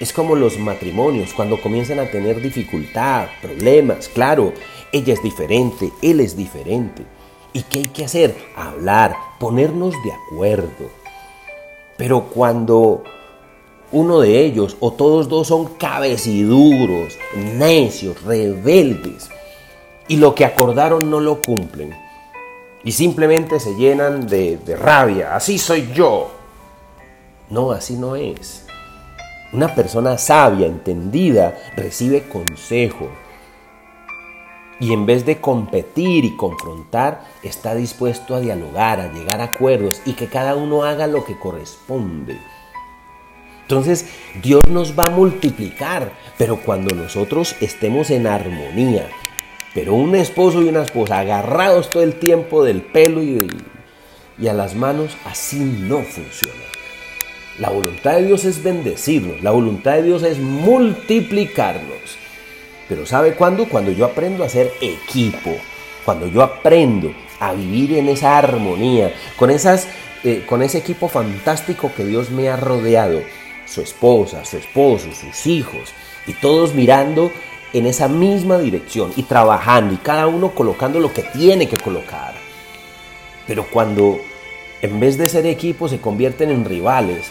es 0.00 0.12
como 0.12 0.34
los 0.34 0.58
matrimonios, 0.58 1.32
cuando 1.32 1.60
comienzan 1.60 2.00
a 2.00 2.10
tener 2.10 2.40
dificultad, 2.40 3.28
problemas, 3.40 4.08
claro, 4.08 4.52
ella 4.90 5.14
es 5.14 5.22
diferente, 5.22 5.92
él 6.02 6.18
es 6.20 6.36
diferente. 6.36 7.04
¿Y 7.52 7.62
qué 7.62 7.78
hay 7.78 7.86
que 7.86 8.04
hacer? 8.04 8.34
Hablar, 8.56 9.14
ponernos 9.38 9.94
de 10.02 10.12
acuerdo. 10.12 10.90
Pero 11.96 12.24
cuando 12.24 13.04
uno 13.92 14.20
de 14.20 14.44
ellos 14.44 14.76
o 14.80 14.92
todos 14.92 15.28
dos 15.28 15.48
son 15.48 15.74
cabeciduros, 15.74 17.14
necios, 17.36 18.22
rebeldes, 18.22 19.28
y 20.08 20.16
lo 20.16 20.34
que 20.34 20.44
acordaron 20.44 21.10
no 21.10 21.20
lo 21.20 21.40
cumplen, 21.40 21.94
y 22.82 22.92
simplemente 22.92 23.60
se 23.60 23.74
llenan 23.74 24.26
de, 24.26 24.58
de 24.58 24.76
rabia, 24.76 25.34
así 25.34 25.58
soy 25.58 25.90
yo. 25.94 26.30
No, 27.48 27.72
así 27.72 27.94
no 27.94 28.16
es. 28.16 28.66
Una 29.52 29.74
persona 29.74 30.18
sabia, 30.18 30.66
entendida, 30.66 31.56
recibe 31.76 32.28
consejo. 32.28 33.08
Y 34.80 34.92
en 34.92 35.06
vez 35.06 35.24
de 35.24 35.40
competir 35.40 36.24
y 36.24 36.36
confrontar, 36.36 37.24
está 37.42 37.74
dispuesto 37.74 38.34
a 38.34 38.40
dialogar, 38.40 39.00
a 39.00 39.12
llegar 39.12 39.40
a 39.40 39.44
acuerdos 39.44 40.02
y 40.04 40.14
que 40.14 40.26
cada 40.26 40.56
uno 40.56 40.82
haga 40.82 41.06
lo 41.06 41.24
que 41.24 41.38
corresponde. 41.38 42.36
Entonces 43.64 44.06
Dios 44.42 44.62
nos 44.68 44.98
va 44.98 45.06
a 45.06 45.10
multiplicar, 45.10 46.12
pero 46.36 46.58
cuando 46.58 46.94
nosotros 46.94 47.56
estemos 47.60 48.10
en 48.10 48.26
armonía. 48.26 49.08
Pero 49.74 49.94
un 49.94 50.14
esposo 50.14 50.62
y 50.62 50.68
una 50.68 50.82
esposa 50.82 51.18
agarrados 51.18 51.90
todo 51.90 52.02
el 52.02 52.14
tiempo 52.14 52.62
del 52.62 52.82
pelo 52.82 53.22
y, 53.22 53.48
y 54.38 54.48
a 54.48 54.52
las 54.52 54.74
manos, 54.74 55.16
así 55.24 55.58
no 55.58 56.02
funciona. 56.02 56.62
La 57.58 57.70
voluntad 57.70 58.14
de 58.14 58.26
Dios 58.26 58.44
es 58.44 58.62
bendecirnos, 58.62 59.42
la 59.42 59.50
voluntad 59.50 59.94
de 59.94 60.02
Dios 60.02 60.22
es 60.22 60.38
multiplicarnos. 60.38 62.18
Pero 62.88 63.06
¿sabe 63.06 63.34
cuándo? 63.34 63.66
Cuando 63.68 63.92
yo 63.92 64.04
aprendo 64.04 64.44
a 64.44 64.48
ser 64.48 64.72
equipo, 64.80 65.56
cuando 66.04 66.26
yo 66.26 66.42
aprendo 66.42 67.14
a 67.40 67.54
vivir 67.54 67.94
en 67.94 68.08
esa 68.08 68.36
armonía, 68.36 69.14
con, 69.36 69.50
esas, 69.50 69.88
eh, 70.22 70.44
con 70.46 70.62
ese 70.62 70.78
equipo 70.78 71.08
fantástico 71.08 71.90
que 71.96 72.04
Dios 72.04 72.30
me 72.30 72.48
ha 72.48 72.56
rodeado, 72.56 73.22
su 73.74 73.80
esposa, 73.80 74.44
su 74.44 74.56
esposo, 74.56 75.06
sus 75.12 75.46
hijos, 75.46 75.92
y 76.26 76.32
todos 76.34 76.74
mirando 76.74 77.32
en 77.72 77.86
esa 77.86 78.06
misma 78.06 78.58
dirección 78.58 79.12
y 79.16 79.24
trabajando 79.24 79.94
y 79.94 79.96
cada 79.96 80.28
uno 80.28 80.54
colocando 80.54 81.00
lo 81.00 81.12
que 81.12 81.22
tiene 81.22 81.68
que 81.68 81.76
colocar. 81.76 82.34
Pero 83.48 83.66
cuando 83.70 84.20
en 84.80 85.00
vez 85.00 85.18
de 85.18 85.28
ser 85.28 85.44
equipo 85.46 85.88
se 85.88 86.00
convierten 86.00 86.50
en 86.50 86.64
rivales, 86.64 87.26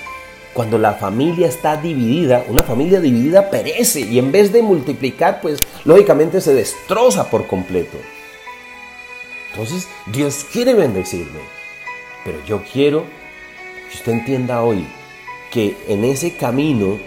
cuando 0.54 0.78
la 0.78 0.94
familia 0.94 1.48
está 1.48 1.78
dividida, 1.78 2.44
una 2.48 2.62
familia 2.62 3.00
dividida 3.00 3.50
perece 3.50 4.02
y 4.02 4.20
en 4.20 4.32
vez 4.32 4.52
de 4.52 4.62
multiplicar, 4.62 5.40
pues 5.42 5.60
lógicamente 5.86 6.42
se 6.42 6.54
destroza 6.54 7.30
por 7.30 7.48
completo. 7.48 7.98
Entonces 9.52 9.88
Dios 10.08 10.46
quiere 10.52 10.74
bendecirme, 10.74 11.40
pero 12.26 12.44
yo 12.46 12.62
quiero 12.72 13.04
que 13.90 13.98
usted 13.98 14.12
entienda 14.12 14.62
hoy 14.62 14.86
que 15.54 15.78
en 15.88 16.04
ese 16.04 16.36
camino 16.36 16.98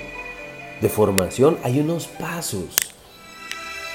de 0.80 0.88
formación 0.88 1.58
hay 1.64 1.80
unos 1.80 2.06
pasos. 2.06 2.92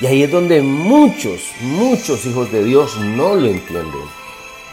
Y 0.01 0.07
ahí 0.07 0.23
es 0.23 0.31
donde 0.31 0.61
muchos, 0.61 1.51
muchos 1.61 2.25
hijos 2.25 2.51
de 2.51 2.63
Dios 2.65 2.97
no 2.97 3.35
lo 3.35 3.47
entienden. 3.47 4.21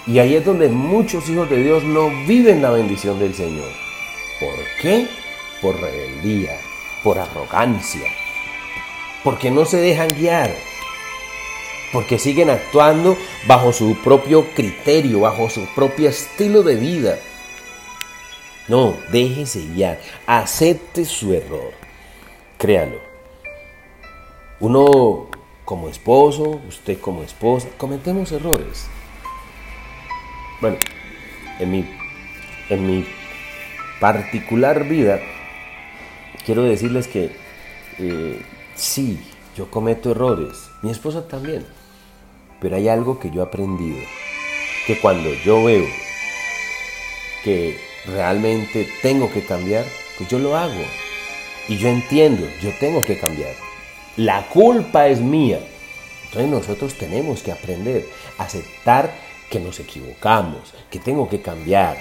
Y 0.06 0.18
ahí 0.18 0.34
es 0.34 0.44
donde 0.44 0.68
muchos 0.68 1.28
hijos 1.28 1.48
de 1.48 1.62
Dios 1.62 1.84
no 1.84 2.10
viven 2.26 2.60
la 2.60 2.70
bendición 2.70 3.20
del 3.20 3.34
Señor. 3.34 3.68
¿Por 4.40 4.58
qué? 4.80 5.06
Por 5.62 5.80
rebeldía, 5.80 6.58
por 7.04 7.18
arrogancia, 7.18 8.10
porque 9.22 9.50
no 9.50 9.64
se 9.64 9.76
dejan 9.76 10.08
guiar, 10.08 10.54
porque 11.92 12.18
siguen 12.18 12.50
actuando 12.50 13.16
bajo 13.46 13.72
su 13.72 13.96
propio 14.02 14.46
criterio, 14.54 15.20
bajo 15.20 15.50
su 15.50 15.66
propio 15.74 16.08
estilo 16.08 16.62
de 16.62 16.76
vida. 16.76 17.18
No, 18.68 18.94
déjese 19.10 19.66
guiar, 19.66 19.98
acepte 20.26 21.06
su 21.06 21.32
error, 21.32 21.72
créalo. 22.58 23.00
Uno 24.60 25.28
como 25.64 25.88
esposo, 25.88 26.60
usted 26.68 27.00
como 27.00 27.22
esposa, 27.22 27.68
cometemos 27.78 28.30
errores. 28.30 28.86
Bueno, 30.60 30.76
en 31.58 31.70
mi, 31.70 31.88
en 32.68 32.86
mi 32.86 33.06
particular 34.00 34.84
vida, 34.84 35.18
quiero 36.44 36.62
decirles 36.64 37.08
que 37.08 37.30
eh, 37.98 38.42
sí, 38.74 39.18
yo 39.56 39.70
cometo 39.70 40.10
errores, 40.10 40.68
mi 40.82 40.90
esposa 40.90 41.26
también, 41.26 41.64
pero 42.60 42.76
hay 42.76 42.88
algo 42.88 43.18
que 43.18 43.30
yo 43.30 43.40
he 43.40 43.46
aprendido, 43.46 43.98
que 44.86 45.00
cuando 45.00 45.32
yo 45.44 45.64
veo 45.64 45.86
que 47.44 47.87
realmente 48.06 48.88
tengo 49.02 49.30
que 49.32 49.44
cambiar, 49.44 49.84
pues 50.16 50.28
yo 50.28 50.38
lo 50.38 50.56
hago. 50.56 50.82
Y 51.68 51.76
yo 51.76 51.88
entiendo, 51.88 52.46
yo 52.62 52.70
tengo 52.80 53.04
que 53.04 53.18
cambiar. 53.18 53.54
La 54.16 54.48
culpa 54.48 55.08
es 55.08 55.20
mía. 55.20 55.60
Entonces 56.24 56.50
nosotros 56.50 56.94
tenemos 56.94 57.42
que 57.42 57.52
aprender 57.52 58.06
a 58.38 58.44
aceptar 58.44 59.12
que 59.50 59.60
nos 59.60 59.80
equivocamos, 59.80 60.74
que 60.90 60.98
tengo 60.98 61.28
que 61.28 61.40
cambiar, 61.40 61.96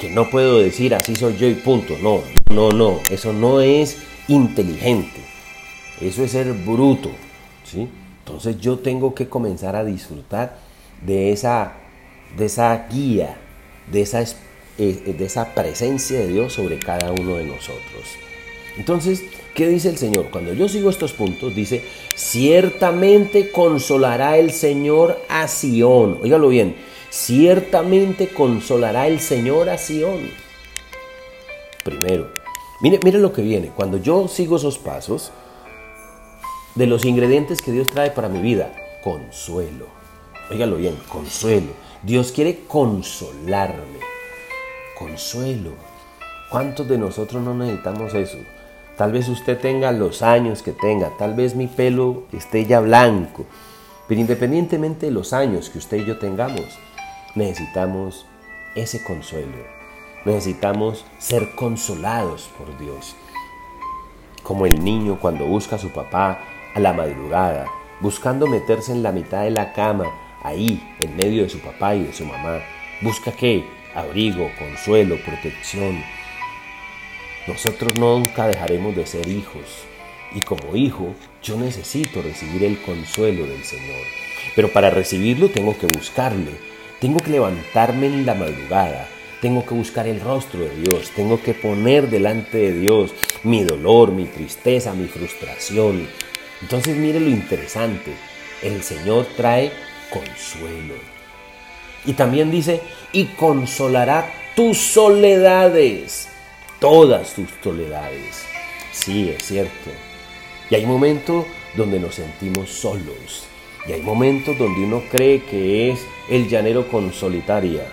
que 0.00 0.10
no 0.10 0.30
puedo 0.30 0.58
decir 0.58 0.94
así 0.94 1.14
soy 1.14 1.36
yo 1.36 1.46
y 1.46 1.54
punto. 1.54 1.94
No, 2.00 2.20
no, 2.50 2.70
no, 2.70 3.00
eso 3.10 3.32
no 3.32 3.60
es 3.60 3.98
inteligente. 4.28 5.20
Eso 6.00 6.22
es 6.22 6.32
ser 6.32 6.52
bruto, 6.52 7.10
¿sí? 7.64 7.88
Entonces 8.20 8.60
yo 8.60 8.78
tengo 8.78 9.14
que 9.14 9.28
comenzar 9.28 9.74
a 9.74 9.84
disfrutar 9.84 10.58
de 11.02 11.32
esa, 11.32 11.72
de 12.36 12.46
esa 12.46 12.86
guía, 12.90 13.36
de 13.90 14.02
esa, 14.02 14.22
eh, 14.22 14.26
de 14.78 15.24
esa 15.24 15.54
presencia 15.54 16.20
de 16.20 16.28
Dios 16.28 16.52
sobre 16.52 16.78
cada 16.78 17.12
uno 17.12 17.36
de 17.36 17.44
nosotros. 17.44 18.16
Entonces, 18.76 19.24
¿qué 19.54 19.66
dice 19.66 19.88
el 19.88 19.98
Señor? 19.98 20.30
Cuando 20.30 20.52
yo 20.52 20.68
sigo 20.68 20.88
estos 20.88 21.12
puntos, 21.12 21.54
dice, 21.54 21.84
ciertamente 22.14 23.50
consolará 23.50 24.38
el 24.38 24.52
Señor 24.52 25.20
a 25.28 25.48
Sión. 25.48 26.20
Óigalo 26.22 26.48
bien, 26.48 26.76
ciertamente 27.10 28.28
consolará 28.28 29.08
el 29.08 29.18
Señor 29.18 29.68
a 29.68 29.78
Sión. 29.78 30.30
Primero, 31.84 32.32
mire, 32.80 33.00
mire 33.02 33.18
lo 33.18 33.32
que 33.32 33.42
viene. 33.42 33.72
Cuando 33.74 33.96
yo 33.96 34.28
sigo 34.28 34.58
esos 34.58 34.78
pasos, 34.78 35.32
de 36.78 36.86
los 36.86 37.04
ingredientes 37.04 37.60
que 37.60 37.72
Dios 37.72 37.90
trae 37.90 38.12
para 38.12 38.28
mi 38.28 38.40
vida, 38.40 38.72
consuelo. 39.02 39.86
Óigalo 40.48 40.76
bien, 40.76 40.96
consuelo. 41.08 41.72
Dios 42.04 42.30
quiere 42.30 42.60
consolarme. 42.68 44.07
Consuelo. 44.98 45.74
¿Cuántos 46.50 46.88
de 46.88 46.98
nosotros 46.98 47.40
no 47.42 47.54
necesitamos 47.54 48.14
eso? 48.14 48.38
Tal 48.96 49.12
vez 49.12 49.28
usted 49.28 49.56
tenga 49.56 49.92
los 49.92 50.22
años 50.22 50.62
que 50.62 50.72
tenga, 50.72 51.16
tal 51.16 51.34
vez 51.34 51.54
mi 51.54 51.68
pelo 51.68 52.24
esté 52.32 52.66
ya 52.66 52.80
blanco, 52.80 53.46
pero 54.08 54.20
independientemente 54.20 55.06
de 55.06 55.12
los 55.12 55.32
años 55.32 55.70
que 55.70 55.78
usted 55.78 55.98
y 55.98 56.04
yo 56.04 56.18
tengamos, 56.18 56.66
necesitamos 57.36 58.26
ese 58.74 59.04
consuelo. 59.04 59.64
Necesitamos 60.24 61.04
ser 61.18 61.54
consolados 61.54 62.50
por 62.58 62.76
Dios. 62.76 63.14
Como 64.42 64.66
el 64.66 64.82
niño 64.82 65.18
cuando 65.20 65.46
busca 65.46 65.76
a 65.76 65.78
su 65.78 65.90
papá 65.90 66.40
a 66.74 66.80
la 66.80 66.92
madrugada, 66.92 67.66
buscando 68.00 68.48
meterse 68.48 68.90
en 68.90 69.04
la 69.04 69.12
mitad 69.12 69.42
de 69.42 69.52
la 69.52 69.72
cama, 69.72 70.06
ahí, 70.42 70.82
en 70.98 71.16
medio 71.16 71.44
de 71.44 71.50
su 71.50 71.60
papá 71.60 71.94
y 71.94 72.02
de 72.02 72.12
su 72.12 72.24
mamá. 72.24 72.58
¿Busca 73.00 73.30
qué? 73.30 73.77
Abrigo, 73.98 74.48
consuelo, 74.56 75.16
protección, 75.24 76.04
nosotros 77.48 77.96
nunca 77.98 78.46
dejaremos 78.46 78.94
de 78.94 79.04
ser 79.04 79.26
hijos. 79.26 79.64
Y 80.32 80.42
como 80.42 80.76
hijo, 80.76 81.16
yo 81.42 81.56
necesito 81.56 82.22
recibir 82.22 82.62
el 82.62 82.80
consuelo 82.80 83.44
del 83.44 83.64
Señor. 83.64 84.06
Pero 84.54 84.68
para 84.68 84.90
recibirlo 84.90 85.48
tengo 85.48 85.76
que 85.76 85.88
buscarle. 85.88 86.52
Tengo 87.00 87.18
que 87.18 87.32
levantarme 87.32 88.06
en 88.06 88.24
la 88.24 88.34
madrugada. 88.34 89.08
Tengo 89.40 89.66
que 89.66 89.74
buscar 89.74 90.06
el 90.06 90.20
rostro 90.20 90.60
de 90.60 90.76
Dios. 90.76 91.10
Tengo 91.16 91.42
que 91.42 91.54
poner 91.54 92.08
delante 92.08 92.58
de 92.58 92.78
Dios 92.78 93.12
mi 93.42 93.64
dolor, 93.64 94.12
mi 94.12 94.26
tristeza, 94.26 94.94
mi 94.94 95.08
frustración. 95.08 96.06
Entonces 96.62 96.96
mire 96.96 97.18
lo 97.18 97.30
interesante. 97.30 98.12
El 98.62 98.80
Señor 98.84 99.26
trae 99.36 99.72
consuelo. 100.08 101.17
Y 102.08 102.14
también 102.14 102.50
dice, 102.50 102.80
y 103.12 103.26
consolará 103.26 104.32
tus 104.56 104.76
soledades 104.78 106.28
todas 106.78 107.34
tus 107.34 107.48
soledades. 107.62 108.44
Sí, 108.92 109.30
es 109.30 109.44
cierto. 109.44 109.90
Y 110.70 110.74
hay 110.74 110.86
momentos 110.86 111.46
donde 111.76 112.00
nos 112.00 112.16
sentimos 112.16 112.70
solos. 112.70 113.46
Y 113.86 113.92
hay 113.92 114.02
momentos 114.02 114.58
donde 114.58 114.84
uno 114.84 115.02
cree 115.10 115.42
que 115.42 115.90
es 115.90 116.00
el 116.28 116.48
llanero 116.48 116.88
con 116.88 117.12
solitaria. 117.12 117.86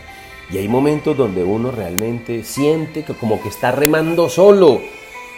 Y 0.51 0.57
hay 0.57 0.67
momentos 0.67 1.17
donde 1.17 1.43
uno 1.43 1.71
realmente 1.71 2.43
siente 2.43 3.03
que 3.03 3.13
como 3.13 3.41
que 3.41 3.49
está 3.49 3.71
remando 3.71 4.29
solo. 4.29 4.81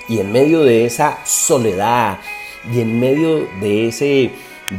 Y 0.09 0.19
en 0.19 0.31
medio 0.31 0.63
de 0.63 0.85
esa 0.85 1.19
soledad 1.25 2.19
y 2.73 2.81
en 2.81 2.99
medio 2.99 3.47
de 3.61 3.87
ese, 3.87 4.31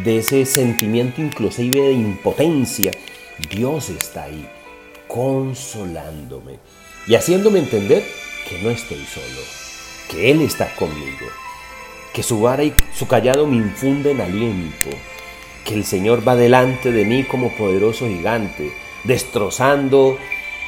de 0.05 0.19
ese 0.19 0.45
sentimiento 0.47 1.21
inclusive 1.21 1.81
de 1.81 1.93
impotencia, 1.93 2.91
Dios 3.39 3.89
está 3.89 4.25
ahí 4.25 4.49
consolándome 5.07 6.59
y 7.07 7.15
haciéndome 7.15 7.61
entender 7.61 8.05
que 8.49 8.61
no 8.63 8.71
estoy 8.71 9.05
solo, 9.05 9.41
que 10.11 10.33
Él 10.33 10.43
está 10.43 10.75
conmigo, 10.75 11.27
que 12.13 12.25
su 12.25 12.41
vara 12.41 12.65
y 12.65 12.75
su 12.93 13.07
callado 13.07 13.47
me 13.47 13.57
infunden 13.57 14.21
aliento, 14.21 14.91
que 15.65 15.75
el 15.75 15.85
Señor 15.85 16.27
va 16.27 16.35
delante 16.35 16.91
de 16.91 17.05
mí 17.05 17.23
como 17.25 17.53
poderoso 17.53 18.09
gigante, 18.09 18.73
destrozando 19.05 20.19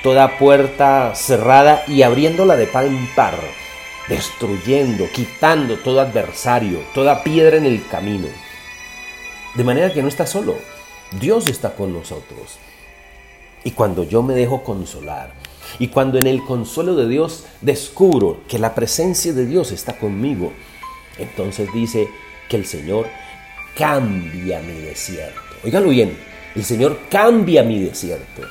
toda 0.04 0.38
puerta 0.38 1.12
cerrada 1.14 1.82
y 1.88 2.02
abriéndola 2.02 2.56
de 2.56 2.68
par 2.68 2.84
en 2.84 3.06
par, 3.16 3.38
destruyendo, 4.08 5.08
quitando 5.12 5.76
todo 5.78 6.00
adversario, 6.00 6.84
toda 6.94 7.24
piedra 7.24 7.56
en 7.56 7.66
el 7.66 7.84
camino. 7.88 8.28
De 9.54 9.64
manera 9.64 9.92
que 9.92 10.02
no 10.02 10.08
está 10.08 10.26
solo, 10.26 10.56
Dios 11.18 11.48
está 11.48 11.74
con 11.74 11.92
nosotros. 11.92 12.58
Y 13.64 13.72
cuando 13.72 14.04
yo 14.04 14.22
me 14.22 14.34
dejo 14.34 14.62
consolar, 14.62 15.34
y 15.78 15.88
cuando 15.88 16.18
en 16.18 16.26
el 16.26 16.44
consuelo 16.44 16.94
de 16.94 17.08
Dios 17.08 17.44
descubro 17.60 18.40
que 18.48 18.58
la 18.58 18.74
presencia 18.74 19.32
de 19.32 19.46
Dios 19.46 19.72
está 19.72 19.98
conmigo, 19.98 20.52
entonces 21.18 21.68
dice 21.72 22.08
que 22.48 22.56
el 22.56 22.66
Señor 22.66 23.06
cambia 23.76 24.60
mi 24.60 24.74
desierto. 24.74 25.40
Óigalo 25.64 25.90
bien, 25.90 26.16
el 26.54 26.64
Señor 26.64 26.98
cambia 27.10 27.62
mi 27.62 27.80
desierto. 27.80 28.42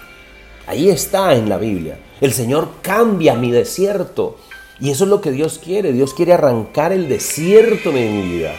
Ahí 0.68 0.90
está 0.90 1.34
en 1.34 1.50
la 1.50 1.58
Biblia. 1.58 1.98
El 2.22 2.32
Señor 2.32 2.70
cambia 2.82 3.34
mi 3.34 3.52
desierto. 3.52 4.38
Y 4.80 4.92
eso 4.92 5.06
es 5.06 5.10
lo 5.10 5.20
que 5.20 5.32
Dios 5.32 5.60
quiere. 5.64 5.92
Dios 5.92 6.14
quiere 6.14 6.34
arrancar 6.34 6.94
el 6.94 7.10
desierto 7.10 7.92
de 7.92 8.10
mi 8.10 8.22
vida. 8.22 8.54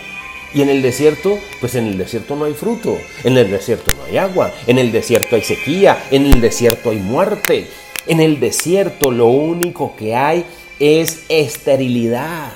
Y 0.53 0.63
en 0.63 0.69
el 0.69 0.83
desierto, 0.83 1.39
pues 1.61 1.75
en 1.77 1.87
el 1.87 1.97
desierto 1.97 2.35
no 2.35 2.45
hay 2.45 2.55
fruto, 2.55 2.99
en 3.23 3.39
el 3.39 3.51
desierto 3.51 3.93
no 3.97 4.05
hay 4.05 4.17
agua, 4.17 4.53
en 4.67 4.79
el 4.79 4.91
desierto 4.91 5.37
hay 5.37 5.43
sequía, 5.43 6.07
en 6.11 6.27
el 6.27 6.41
desierto 6.41 6.91
hay 6.91 6.99
muerte. 6.99 7.69
En 8.07 8.21
el 8.21 8.41
desierto 8.41 9.11
lo 9.11 9.27
único 9.27 9.95
que 9.95 10.17
hay 10.17 10.45
es 10.81 11.25
esterilidad. 11.29 12.53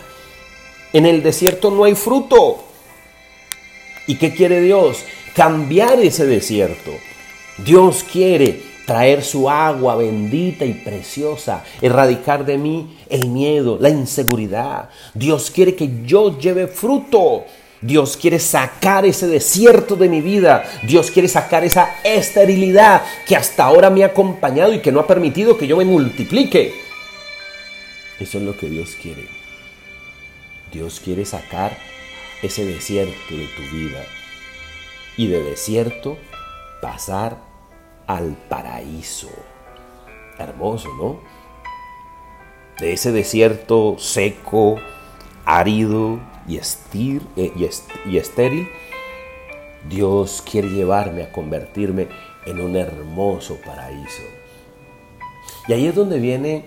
En 0.92 1.06
el 1.06 1.22
desierto 1.22 1.70
no 1.70 1.84
hay 1.84 1.94
fruto. 1.94 2.64
¿Y 4.06 4.16
qué 4.16 4.34
quiere 4.34 4.60
Dios? 4.60 5.04
Cambiar 5.34 6.00
ese 6.00 6.26
desierto. 6.26 6.92
Dios 7.58 8.04
quiere 8.10 8.60
traer 8.86 9.22
su 9.22 9.48
agua 9.48 9.96
bendita 9.96 10.64
y 10.64 10.74
preciosa, 10.74 11.64
erradicar 11.80 12.44
de 12.44 12.58
mí 12.58 12.98
el 13.08 13.28
miedo, 13.28 13.78
la 13.80 13.88
inseguridad. 13.88 14.90
Dios 15.14 15.50
quiere 15.50 15.74
que 15.74 16.02
yo 16.04 16.38
lleve 16.38 16.66
fruto. 16.66 17.44
Dios 17.84 18.16
quiere 18.16 18.38
sacar 18.38 19.04
ese 19.04 19.26
desierto 19.26 19.94
de 19.94 20.08
mi 20.08 20.22
vida. 20.22 20.64
Dios 20.84 21.10
quiere 21.10 21.28
sacar 21.28 21.64
esa 21.64 21.96
esterilidad 22.02 23.02
que 23.26 23.36
hasta 23.36 23.64
ahora 23.64 23.90
me 23.90 24.02
ha 24.02 24.06
acompañado 24.06 24.72
y 24.72 24.80
que 24.80 24.90
no 24.90 25.00
ha 25.00 25.06
permitido 25.06 25.58
que 25.58 25.66
yo 25.66 25.76
me 25.76 25.84
multiplique. 25.84 26.72
Eso 28.18 28.38
es 28.38 28.44
lo 28.44 28.56
que 28.56 28.70
Dios 28.70 28.96
quiere. 29.00 29.28
Dios 30.72 30.98
quiere 30.98 31.26
sacar 31.26 31.76
ese 32.42 32.64
desierto 32.64 33.36
de 33.36 33.48
tu 33.48 33.62
vida 33.76 34.02
y 35.18 35.26
de 35.26 35.42
desierto 35.42 36.16
pasar 36.80 37.36
al 38.06 38.34
paraíso. 38.48 39.28
Hermoso, 40.38 40.88
¿no? 40.94 41.20
De 42.78 42.94
ese 42.94 43.12
desierto 43.12 43.96
seco, 43.98 44.76
árido 45.44 46.18
y, 46.48 46.56
eh, 47.36 47.52
y 48.06 48.16
estéril, 48.16 48.68
Dios 49.88 50.42
quiere 50.48 50.70
llevarme 50.70 51.22
a 51.22 51.32
convertirme 51.32 52.08
en 52.46 52.60
un 52.60 52.76
hermoso 52.76 53.58
paraíso. 53.64 54.22
Y 55.68 55.72
ahí 55.72 55.86
es 55.86 55.94
donde 55.94 56.18
viene 56.18 56.66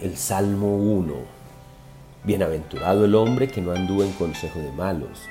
el 0.00 0.16
Salmo 0.16 0.76
1. 0.76 1.14
Bienaventurado 2.24 3.04
el 3.04 3.14
hombre 3.14 3.48
que 3.48 3.60
no 3.60 3.72
anduvo 3.72 4.02
en 4.02 4.12
consejo 4.12 4.58
de 4.58 4.72
malos, 4.72 5.22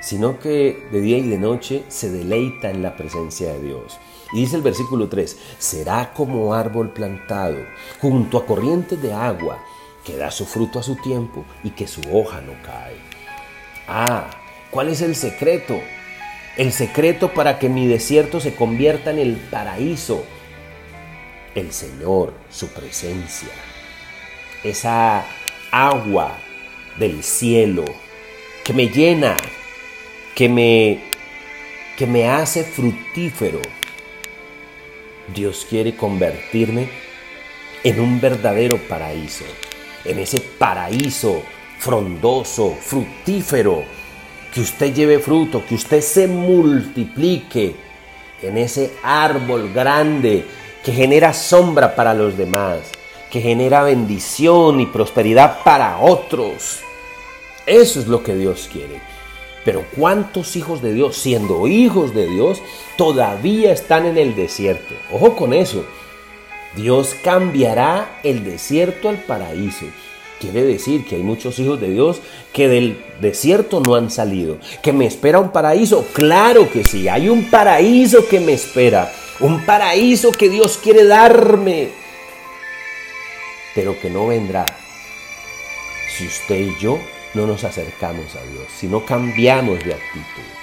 sino 0.00 0.38
que 0.38 0.86
de 0.92 1.00
día 1.00 1.18
y 1.18 1.28
de 1.28 1.38
noche 1.38 1.84
se 1.88 2.10
deleita 2.10 2.70
en 2.70 2.82
la 2.82 2.96
presencia 2.96 3.52
de 3.52 3.62
Dios. 3.62 3.98
Y 4.32 4.40
dice 4.40 4.56
el 4.56 4.62
versículo 4.62 5.08
3, 5.08 5.38
será 5.58 6.12
como 6.12 6.52
árbol 6.52 6.90
plantado 6.90 7.58
junto 8.00 8.38
a 8.38 8.46
corrientes 8.46 9.00
de 9.00 9.12
agua, 9.12 9.64
que 10.06 10.16
da 10.16 10.30
su 10.30 10.46
fruto 10.46 10.78
a 10.78 10.82
su 10.84 10.94
tiempo 10.96 11.44
y 11.64 11.70
que 11.70 11.88
su 11.88 12.00
hoja 12.12 12.40
no 12.40 12.52
cae. 12.62 12.94
Ah, 13.88 14.30
¿cuál 14.70 14.88
es 14.88 15.02
el 15.02 15.16
secreto? 15.16 15.80
El 16.56 16.72
secreto 16.72 17.34
para 17.34 17.58
que 17.58 17.68
mi 17.68 17.86
desierto 17.86 18.40
se 18.40 18.54
convierta 18.54 19.10
en 19.10 19.18
el 19.18 19.36
paraíso. 19.36 20.24
El 21.54 21.72
Señor, 21.72 22.32
su 22.50 22.68
presencia. 22.68 23.48
Esa 24.62 25.26
agua 25.72 26.38
del 26.98 27.22
cielo 27.22 27.84
que 28.64 28.72
me 28.72 28.88
llena, 28.88 29.36
que 30.34 30.48
me, 30.48 31.00
que 31.96 32.06
me 32.06 32.28
hace 32.28 32.64
fructífero. 32.64 33.60
Dios 35.34 35.66
quiere 35.68 35.96
convertirme 35.96 36.88
en 37.84 38.00
un 38.00 38.20
verdadero 38.20 38.78
paraíso, 38.78 39.44
en 40.08 40.18
ese 40.18 40.40
paraíso 40.40 41.42
frondoso, 41.78 42.76
fructífero, 42.80 43.84
que 44.52 44.60
usted 44.60 44.94
lleve 44.94 45.18
fruto, 45.18 45.62
que 45.68 45.74
usted 45.74 46.00
se 46.00 46.26
multiplique 46.26 47.76
en 48.42 48.56
ese 48.56 48.92
árbol 49.02 49.72
grande 49.72 50.44
que 50.84 50.92
genera 50.92 51.32
sombra 51.32 51.94
para 51.94 52.14
los 52.14 52.36
demás, 52.36 52.78
que 53.30 53.40
genera 53.40 53.82
bendición 53.82 54.80
y 54.80 54.86
prosperidad 54.86 55.62
para 55.64 55.98
otros. 55.98 56.80
Eso 57.66 58.00
es 58.00 58.06
lo 58.06 58.22
que 58.22 58.34
Dios 58.34 58.68
quiere. 58.72 59.00
Pero 59.64 59.84
¿cuántos 59.96 60.54
hijos 60.54 60.80
de 60.80 60.92
Dios, 60.92 61.16
siendo 61.16 61.66
hijos 61.66 62.14
de 62.14 62.28
Dios, 62.28 62.62
todavía 62.96 63.72
están 63.72 64.06
en 64.06 64.16
el 64.16 64.36
desierto? 64.36 64.94
Ojo 65.10 65.34
con 65.34 65.52
eso. 65.52 65.84
Dios 66.76 67.16
cambiará 67.22 68.20
el 68.22 68.44
desierto 68.44 69.08
al 69.08 69.16
paraíso. 69.16 69.86
Quiere 70.38 70.62
decir 70.62 71.06
que 71.06 71.16
hay 71.16 71.22
muchos 71.22 71.58
hijos 71.58 71.80
de 71.80 71.88
Dios 71.88 72.20
que 72.52 72.68
del 72.68 73.02
desierto 73.20 73.80
no 73.80 73.94
han 73.94 74.10
salido. 74.10 74.58
¿Que 74.82 74.92
me 74.92 75.06
espera 75.06 75.40
un 75.40 75.50
paraíso? 75.50 76.06
Claro 76.12 76.70
que 76.70 76.84
sí, 76.84 77.08
hay 77.08 77.30
un 77.30 77.50
paraíso 77.50 78.28
que 78.28 78.40
me 78.40 78.52
espera. 78.52 79.10
Un 79.40 79.64
paraíso 79.64 80.32
que 80.32 80.50
Dios 80.50 80.78
quiere 80.82 81.04
darme. 81.04 81.88
Pero 83.74 83.98
que 83.98 84.10
no 84.10 84.26
vendrá 84.26 84.66
si 86.16 86.26
usted 86.26 86.58
y 86.58 86.76
yo 86.78 86.98
no 87.34 87.46
nos 87.46 87.64
acercamos 87.64 88.34
a 88.34 88.42
Dios, 88.42 88.66
si 88.74 88.86
no 88.86 89.04
cambiamos 89.04 89.82
de 89.84 89.94
actitud. 89.94 90.55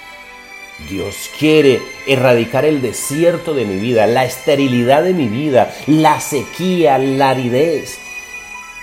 Dios 0.90 1.30
quiere 1.38 1.82
erradicar 2.08 2.66
el 2.66 2.82
desierto 2.82 3.54
de 3.54 3.66
mi 3.66 3.78
vida, 3.78 4.08
la 4.08 4.26
esterilidad 4.26 5.04
de 5.04 5.14
mi 5.14 5.28
vida, 5.28 5.74
la 5.88 6.20
sequía, 6.20 6.98
la 6.98 7.32
aridez. 7.32 7.98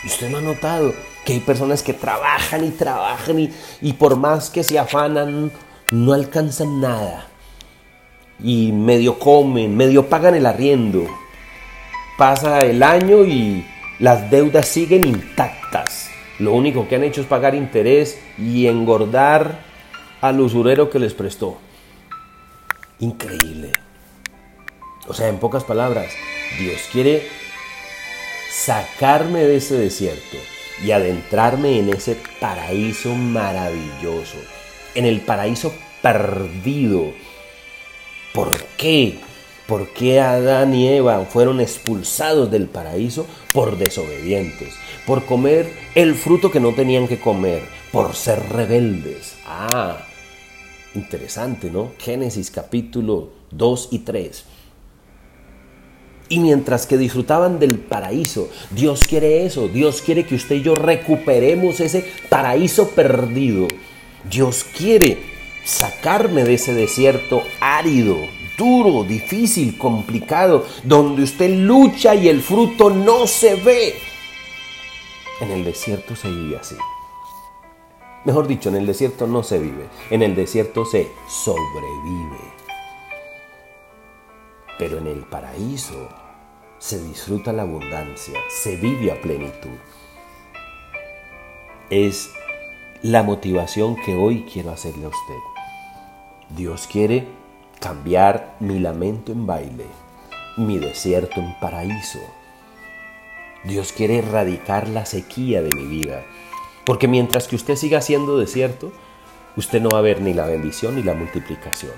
Usted 0.05 0.31
no 0.31 0.39
ha 0.39 0.43
notado 0.43 0.95
que 1.25 1.35
hay 1.35 1.41
personas 1.41 1.83
que 1.83 1.93
trabajan 1.93 2.65
y 2.65 2.71
trabajan 2.71 3.39
y, 3.39 3.51
y 3.83 3.93
por 3.93 4.17
más 4.17 4.51
que 4.51 4.63
se 4.63 4.79
afanan, 4.79 5.51
no 5.91 6.13
alcanzan 6.13 6.81
nada. 6.81 7.27
Y 8.43 8.73
medio 8.73 9.19
comen, 9.19 9.77
medio 9.77 10.09
pagan 10.09 10.35
el 10.35 10.47
arriendo. 10.47 11.07
Pasa 12.17 12.65
el 12.65 12.83
año 12.83 13.25
y 13.25 13.67
las 13.99 14.31
deudas 14.31 14.67
siguen 14.67 15.05
intactas. 15.05 16.09
Lo 16.39 16.55
único 16.55 16.89
que 16.89 16.97
han 16.97 17.05
hecho 17.05 17.21
es 17.21 17.27
pagar 17.27 17.55
interés 17.55 18.19
y 18.39 18.67
engordar 18.67 19.59
al 20.23 20.41
usurero 20.41 20.89
que 20.89 20.99
les 20.99 21.13
prestó. 21.13 21.59
Increíble. 23.01 23.73
O 25.09 25.15
sea, 25.15 25.29
en 25.29 25.39
pocas 25.39 25.65
palabras, 25.65 26.13
Dios 26.59 26.83
quiere 26.93 27.27
sacarme 28.51 29.45
de 29.45 29.57
ese 29.57 29.77
desierto 29.77 30.37
y 30.85 30.91
adentrarme 30.91 31.79
en 31.79 31.89
ese 31.89 32.17
paraíso 32.41 33.15
maravilloso, 33.15 34.39
en 34.95 35.07
el 35.07 35.21
paraíso 35.21 35.73
perdido. 36.03 37.13
¿Por 38.35 38.63
qué? 38.77 39.19
¿Por 39.67 39.89
qué 39.95 40.21
Adán 40.21 40.75
y 40.75 40.89
Eva 40.89 41.25
fueron 41.25 41.61
expulsados 41.61 42.51
del 42.51 42.67
paraíso? 42.67 43.27
Por 43.53 43.79
desobedientes, 43.79 44.75
por 45.07 45.25
comer 45.25 45.73
el 45.95 46.15
fruto 46.15 46.51
que 46.51 46.61
no 46.61 46.75
tenían 46.75 47.09
que 47.09 47.21
comer, 47.21 47.63
por 47.93 48.15
ser 48.15 48.43
rebeldes. 48.51 49.37
Ah, 49.47 50.07
interesante, 50.95 51.71
¿no? 51.71 51.93
Génesis 51.99 52.51
capítulo 52.51 53.31
2 53.51 53.89
y 53.93 53.99
3. 54.01 54.45
Y 56.29 56.39
mientras 56.39 56.87
que 56.87 56.97
disfrutaban 56.97 57.59
del 57.59 57.79
paraíso, 57.79 58.49
Dios 58.71 59.05
quiere 59.05 59.45
eso, 59.45 59.67
Dios 59.67 60.01
quiere 60.01 60.25
que 60.25 60.37
usted 60.37 60.57
y 60.57 60.63
yo 60.63 60.77
recuperemos 60.77 61.81
ese 61.81 62.05
paraíso 62.29 62.91
perdido. 62.91 63.67
Dios 64.31 64.65
quiere 64.77 65.19
sacarme 65.65 66.45
de 66.45 66.55
ese 66.55 66.73
desierto 66.73 67.43
árido, 67.61 68.17
duro, 68.57 69.03
difícil, 69.03 69.77
complicado, 69.77 70.67
donde 70.85 71.25
usted 71.25 71.51
lucha 71.51 72.15
y 72.15 72.29
el 72.29 72.41
fruto 72.43 72.91
no 72.91 73.27
se 73.27 73.57
ve. 73.57 73.95
En 75.41 75.51
el 75.51 75.65
desierto 75.65 76.15
se 76.15 76.29
vive 76.29 76.59
así. 76.59 76.77
Mejor 78.25 78.47
dicho, 78.47 78.69
en 78.69 78.77
el 78.77 78.87
desierto 78.87 79.27
no 79.27 79.43
se 79.43 79.59
vive, 79.59 79.89
en 80.11 80.23
el 80.23 80.35
desierto 80.35 80.85
se 80.85 81.11
sobrevive. 81.27 82.39
Pero 84.79 84.99
en 84.99 85.07
el 85.07 85.25
paraíso 85.25 86.09
se 86.79 87.03
disfruta 87.03 87.53
la 87.53 87.63
abundancia, 87.63 88.39
se 88.49 88.77
vive 88.77 89.11
a 89.11 89.21
plenitud. 89.21 89.79
Es 91.89 92.31
la 93.03 93.23
motivación 93.23 93.97
que 93.97 94.15
hoy 94.15 94.47
quiero 94.53 94.71
hacerle 94.71 95.07
a 95.07 95.09
usted. 95.09 95.39
Dios 96.51 96.87
quiere 96.91 97.27
cambiar 97.81 98.57
mi 98.61 98.79
lamento 98.79 99.33
en 99.33 99.47
baile, 99.47 99.87
mi 100.59 100.79
desierto 100.79 101.41
en 101.41 101.59
paraíso. 101.59 102.19
Dios 103.65 103.93
quiere 103.93 104.19
erradicar 104.19 104.89
la 104.89 105.07
sequía 105.07 105.63
de 105.63 105.75
mi 105.75 105.87
vida, 105.87 106.23
porque 106.85 107.09
mientras 107.09 107.49
que 107.49 107.57
usted 107.57 107.77
siga 107.77 108.01
siendo 108.01 108.39
desierto, 108.39 108.93
usted 109.57 109.81
no 109.81 109.91
va 109.91 109.99
a 109.99 110.03
ver 110.03 110.21
ni 110.21 110.35
la 110.35 110.47
bendición 110.47 110.97
ni 110.97 111.03
la 111.03 111.15
multiplicación. 111.15 111.93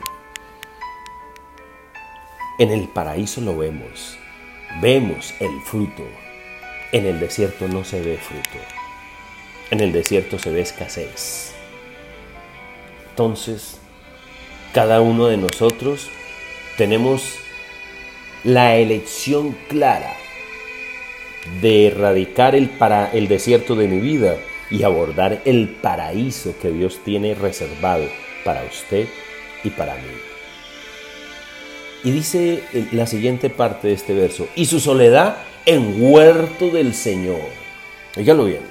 En 2.58 2.70
el 2.70 2.88
paraíso 2.88 3.40
lo 3.40 3.56
vemos, 3.56 4.18
vemos 4.80 5.34
el 5.40 5.60
fruto. 5.62 6.04
En 6.92 7.06
el 7.06 7.20
desierto 7.20 7.68
no 7.68 7.84
se 7.84 8.02
ve 8.02 8.18
fruto. 8.18 8.58
En 9.70 9.80
el 9.80 9.92
desierto 9.92 10.38
se 10.38 10.50
ve 10.50 10.60
escasez. 10.60 11.54
Entonces, 13.10 13.78
cada 14.74 15.00
uno 15.00 15.26
de 15.26 15.38
nosotros 15.38 16.08
tenemos 16.76 17.38
la 18.44 18.76
elección 18.76 19.56
clara 19.68 20.12
de 21.60 21.86
erradicar 21.86 22.54
el, 22.54 22.68
para, 22.68 23.10
el 23.12 23.28
desierto 23.28 23.74
de 23.74 23.88
mi 23.88 24.00
vida 24.00 24.36
y 24.72 24.84
abordar 24.84 25.42
el 25.44 25.68
paraíso 25.68 26.54
que 26.60 26.70
Dios 26.70 27.00
tiene 27.04 27.34
reservado 27.34 28.06
para 28.42 28.64
usted 28.64 29.06
y 29.62 29.68
para 29.68 29.94
mí. 29.96 30.00
Y 32.04 32.10
dice 32.10 32.64
la 32.90 33.06
siguiente 33.06 33.50
parte 33.50 33.88
de 33.88 33.94
este 33.94 34.14
verso, 34.14 34.48
y 34.56 34.64
su 34.64 34.80
soledad 34.80 35.36
en 35.66 36.02
huerto 36.02 36.70
del 36.70 36.94
Señor. 36.94 37.42
Óigalo 38.16 38.46
bien, 38.46 38.62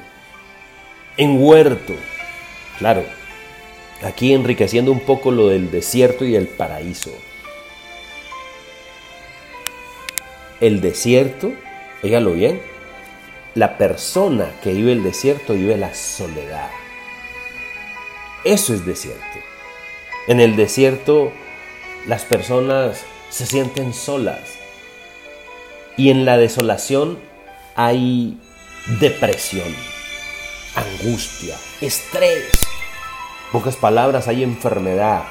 en 1.17 1.41
huerto. 1.41 1.93
Claro, 2.79 3.05
aquí 4.01 4.33
enriqueciendo 4.33 4.91
un 4.91 5.01
poco 5.01 5.29
lo 5.29 5.49
del 5.49 5.69
desierto 5.69 6.25
y 6.25 6.35
el 6.35 6.47
paraíso. 6.47 7.11
El 10.59 10.81
desierto, 10.81 11.53
óigalo 12.03 12.33
bien, 12.33 12.59
la 13.53 13.77
persona 13.77 14.49
que 14.63 14.73
vive 14.73 14.93
el 14.93 15.03
desierto 15.03 15.53
vive 15.53 15.77
la 15.77 15.93
soledad. 15.93 16.69
Eso 18.43 18.73
es 18.73 18.85
desierto. 18.85 19.39
En 20.27 20.39
el 20.39 20.55
desierto 20.55 21.31
las 22.07 22.23
personas 22.23 23.03
se 23.29 23.45
sienten 23.45 23.93
solas. 23.93 24.39
Y 25.97 26.09
en 26.09 26.25
la 26.25 26.37
desolación 26.37 27.19
hay 27.75 28.37
depresión, 28.99 29.75
angustia, 30.75 31.57
estrés. 31.81 32.49
Pocas 33.51 33.75
palabras, 33.75 34.27
hay 34.27 34.43
enfermedad. 34.43 35.23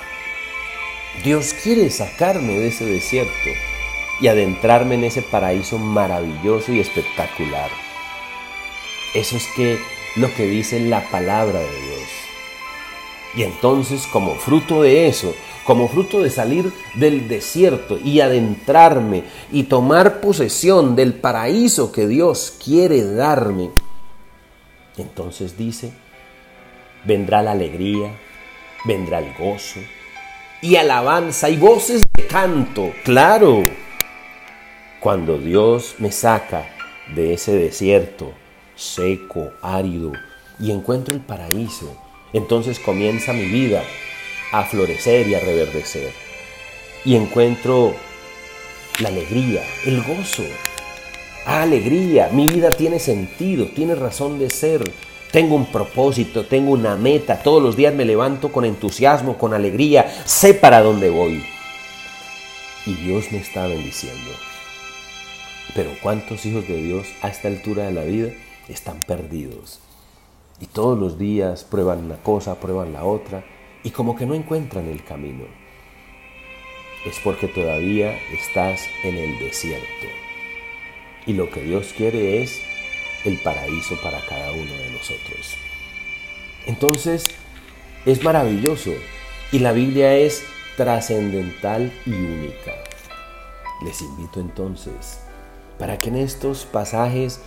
Dios 1.24 1.54
quiere 1.54 1.90
sacarme 1.90 2.58
de 2.58 2.68
ese 2.68 2.84
desierto 2.84 3.50
y 4.20 4.28
adentrarme 4.28 4.94
en 4.96 5.04
ese 5.04 5.22
paraíso 5.22 5.78
maravilloso 5.78 6.72
y 6.72 6.80
espectacular. 6.80 7.89
Eso 9.14 9.36
es 9.36 9.46
que 9.56 9.78
lo 10.16 10.32
que 10.34 10.46
dice 10.46 10.78
la 10.80 11.08
palabra 11.10 11.58
de 11.58 11.66
Dios. 11.66 12.08
Y 13.34 13.42
entonces 13.42 14.06
como 14.06 14.34
fruto 14.36 14.82
de 14.82 15.08
eso, 15.08 15.34
como 15.64 15.88
fruto 15.88 16.20
de 16.20 16.30
salir 16.30 16.72
del 16.94 17.28
desierto 17.28 17.98
y 17.98 18.20
adentrarme 18.20 19.24
y 19.50 19.64
tomar 19.64 20.20
posesión 20.20 20.96
del 20.96 21.14
paraíso 21.14 21.92
que 21.92 22.06
Dios 22.06 22.56
quiere 22.64 23.02
darme, 23.04 23.70
entonces 24.96 25.56
dice, 25.56 25.92
vendrá 27.04 27.42
la 27.42 27.52
alegría, 27.52 28.12
vendrá 28.84 29.18
el 29.18 29.32
gozo 29.34 29.80
y 30.60 30.76
alabanza 30.76 31.50
y 31.50 31.56
voces 31.56 32.02
de 32.16 32.26
canto, 32.26 32.92
claro, 33.04 33.64
cuando 35.00 35.38
Dios 35.38 35.96
me 35.98 36.12
saca 36.12 36.68
de 37.14 37.34
ese 37.34 37.52
desierto 37.52 38.34
seco, 38.80 39.52
árido, 39.60 40.12
y 40.58 40.70
encuentro 40.70 41.14
el 41.14 41.20
paraíso, 41.20 41.94
entonces 42.32 42.78
comienza 42.78 43.32
mi 43.32 43.44
vida 43.44 43.82
a 44.52 44.64
florecer 44.64 45.28
y 45.28 45.34
a 45.34 45.40
reverdecer. 45.40 46.12
Y 47.04 47.16
encuentro 47.16 47.94
la 49.00 49.08
alegría, 49.08 49.62
el 49.84 50.02
gozo. 50.02 50.44
Ah, 51.46 51.62
alegría, 51.62 52.28
mi 52.32 52.46
vida 52.46 52.70
tiene 52.70 52.98
sentido, 52.98 53.66
tiene 53.66 53.94
razón 53.94 54.38
de 54.38 54.50
ser. 54.50 54.82
Tengo 55.30 55.54
un 55.54 55.66
propósito, 55.66 56.44
tengo 56.44 56.72
una 56.72 56.96
meta. 56.96 57.42
Todos 57.42 57.62
los 57.62 57.76
días 57.76 57.94
me 57.94 58.04
levanto 58.04 58.52
con 58.52 58.64
entusiasmo, 58.64 59.38
con 59.38 59.54
alegría. 59.54 60.12
Sé 60.24 60.54
para 60.54 60.82
dónde 60.82 61.08
voy. 61.08 61.42
Y 62.84 62.94
Dios 62.94 63.30
me 63.30 63.38
está 63.38 63.66
bendiciendo. 63.66 64.30
Pero 65.74 65.90
¿cuántos 66.02 66.44
hijos 66.46 66.66
de 66.66 66.82
Dios 66.82 67.06
a 67.22 67.28
esta 67.28 67.48
altura 67.48 67.84
de 67.84 67.92
la 67.92 68.02
vida 68.02 68.30
están 68.68 69.00
perdidos? 69.00 69.80
Y 70.60 70.66
todos 70.66 70.98
los 70.98 71.18
días 71.18 71.64
prueban 71.64 72.04
una 72.04 72.16
cosa, 72.16 72.60
prueban 72.60 72.92
la 72.92 73.04
otra, 73.04 73.44
y 73.82 73.90
como 73.90 74.16
que 74.16 74.26
no 74.26 74.34
encuentran 74.34 74.86
el 74.88 75.04
camino. 75.04 75.44
Es 77.06 77.18
porque 77.24 77.48
todavía 77.48 78.18
estás 78.30 78.82
en 79.04 79.16
el 79.16 79.38
desierto. 79.38 80.06
Y 81.26 81.32
lo 81.32 81.50
que 81.50 81.62
Dios 81.62 81.94
quiere 81.96 82.42
es 82.42 82.60
el 83.24 83.38
paraíso 83.38 83.96
para 84.02 84.20
cada 84.26 84.52
uno 84.52 84.72
de 84.72 84.90
nosotros. 84.90 85.56
Entonces, 86.66 87.28
es 88.04 88.22
maravilloso. 88.22 88.90
Y 89.52 89.60
la 89.60 89.72
Biblia 89.72 90.14
es 90.14 90.44
trascendental 90.76 91.92
y 92.06 92.10
única. 92.10 92.74
Les 93.82 94.00
invito 94.02 94.40
entonces 94.40 95.20
para 95.80 95.98
que 95.98 96.10
en 96.10 96.16
estos 96.16 96.66
pasajes 96.66 97.40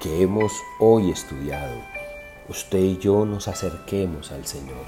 que 0.00 0.22
hemos 0.22 0.52
hoy 0.78 1.10
estudiado, 1.10 1.76
usted 2.48 2.78
y 2.78 2.98
yo 2.98 3.24
nos 3.24 3.48
acerquemos 3.48 4.30
al 4.30 4.46
Señor 4.46 4.84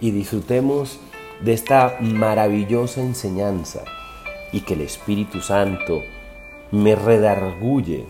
y 0.00 0.12
disfrutemos 0.12 1.00
de 1.40 1.52
esta 1.52 1.96
maravillosa 2.00 3.00
enseñanza 3.00 3.82
y 4.52 4.60
que 4.60 4.74
el 4.74 4.82
Espíritu 4.82 5.40
Santo 5.40 6.00
me 6.70 6.94
redarguye 6.94 8.06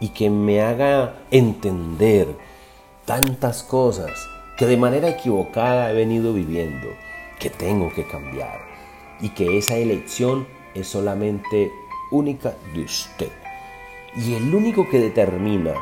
y 0.00 0.08
que 0.08 0.28
me 0.28 0.60
haga 0.60 1.14
entender 1.30 2.28
tantas 3.04 3.62
cosas 3.62 4.10
que 4.56 4.66
de 4.66 4.76
manera 4.76 5.08
equivocada 5.08 5.90
he 5.90 5.94
venido 5.94 6.32
viviendo, 6.32 6.88
que 7.38 7.50
tengo 7.50 7.92
que 7.94 8.06
cambiar 8.06 8.60
y 9.20 9.30
que 9.30 9.56
esa 9.56 9.76
elección 9.76 10.46
es 10.74 10.88
solamente 10.88 11.70
única 12.10 12.54
de 12.74 12.84
usted. 12.84 13.39
Y 14.16 14.34
el 14.34 14.54
único 14.54 14.88
que 14.88 14.98
determina 14.98 15.74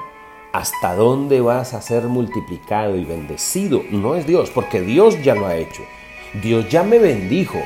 hasta 0.53 0.95
dónde 0.95 1.41
vas 1.41 1.75
a 1.75 1.83
ser 1.83 2.05
multiplicado 2.05 2.97
y 2.97 3.05
bendecido 3.05 3.83
no 3.91 4.17
es 4.17 4.27
Dios, 4.27 4.51
porque 4.51 4.81
Dios 4.81 5.23
ya 5.23 5.35
lo 5.35 5.47
ha 5.47 5.57
hecho. 5.57 5.83
Dios 6.43 6.69
ya 6.69 6.83
me 6.83 6.99
bendijo. 6.99 7.59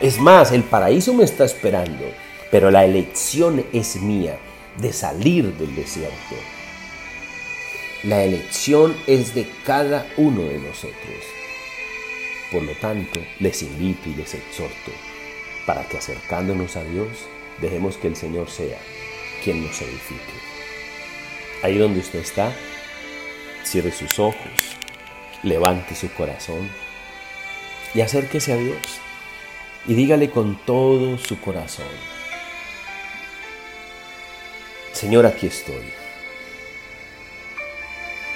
Es 0.00 0.20
más, 0.20 0.52
el 0.52 0.64
paraíso 0.64 1.14
me 1.14 1.24
está 1.24 1.44
esperando, 1.44 2.04
pero 2.50 2.70
la 2.70 2.84
elección 2.84 3.64
es 3.72 3.96
mía 4.00 4.38
de 4.80 4.92
salir 4.92 5.54
del 5.56 5.74
desierto. 5.74 6.36
La 8.04 8.22
elección 8.22 8.96
es 9.06 9.34
de 9.34 9.48
cada 9.64 10.06
uno 10.16 10.42
de 10.42 10.58
nosotros. 10.58 11.24
Por 12.52 12.62
lo 12.62 12.72
tanto, 12.72 13.20
les 13.40 13.62
invito 13.62 14.08
y 14.08 14.14
les 14.14 14.34
exhorto 14.34 14.92
para 15.66 15.82
que 15.84 15.98
acercándonos 15.98 16.76
a 16.76 16.84
Dios, 16.84 17.08
Dejemos 17.60 17.96
que 17.96 18.06
el 18.06 18.16
Señor 18.16 18.48
sea 18.48 18.78
quien 19.42 19.64
nos 19.64 19.80
edifique. 19.80 20.34
Ahí 21.62 21.78
donde 21.78 22.00
usted 22.00 22.20
está, 22.20 22.52
cierre 23.64 23.92
sus 23.92 24.18
ojos, 24.18 24.76
levante 25.42 25.94
su 25.94 26.12
corazón 26.12 26.70
y 27.94 28.00
acérquese 28.00 28.52
a 28.52 28.56
Dios 28.56 29.00
y 29.86 29.94
dígale 29.94 30.30
con 30.30 30.56
todo 30.64 31.18
su 31.18 31.40
corazón, 31.40 31.86
Señor, 34.92 35.26
aquí 35.26 35.46
estoy. 35.46 35.92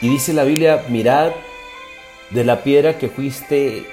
Y 0.01 0.09
dice 0.09 0.33
la 0.33 0.45
Biblia, 0.45 0.85
mirad 0.89 1.33
de 2.31 2.45
la 2.45 2.63
piedra 2.63 2.99
que 2.99 3.09
fuiste 3.09 3.85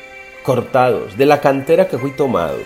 cortados, 0.43 1.17
de 1.17 1.25
la 1.25 1.41
cantera 1.41 1.87
que 1.87 1.97
fui 1.97 2.11
tomado. 2.11 2.59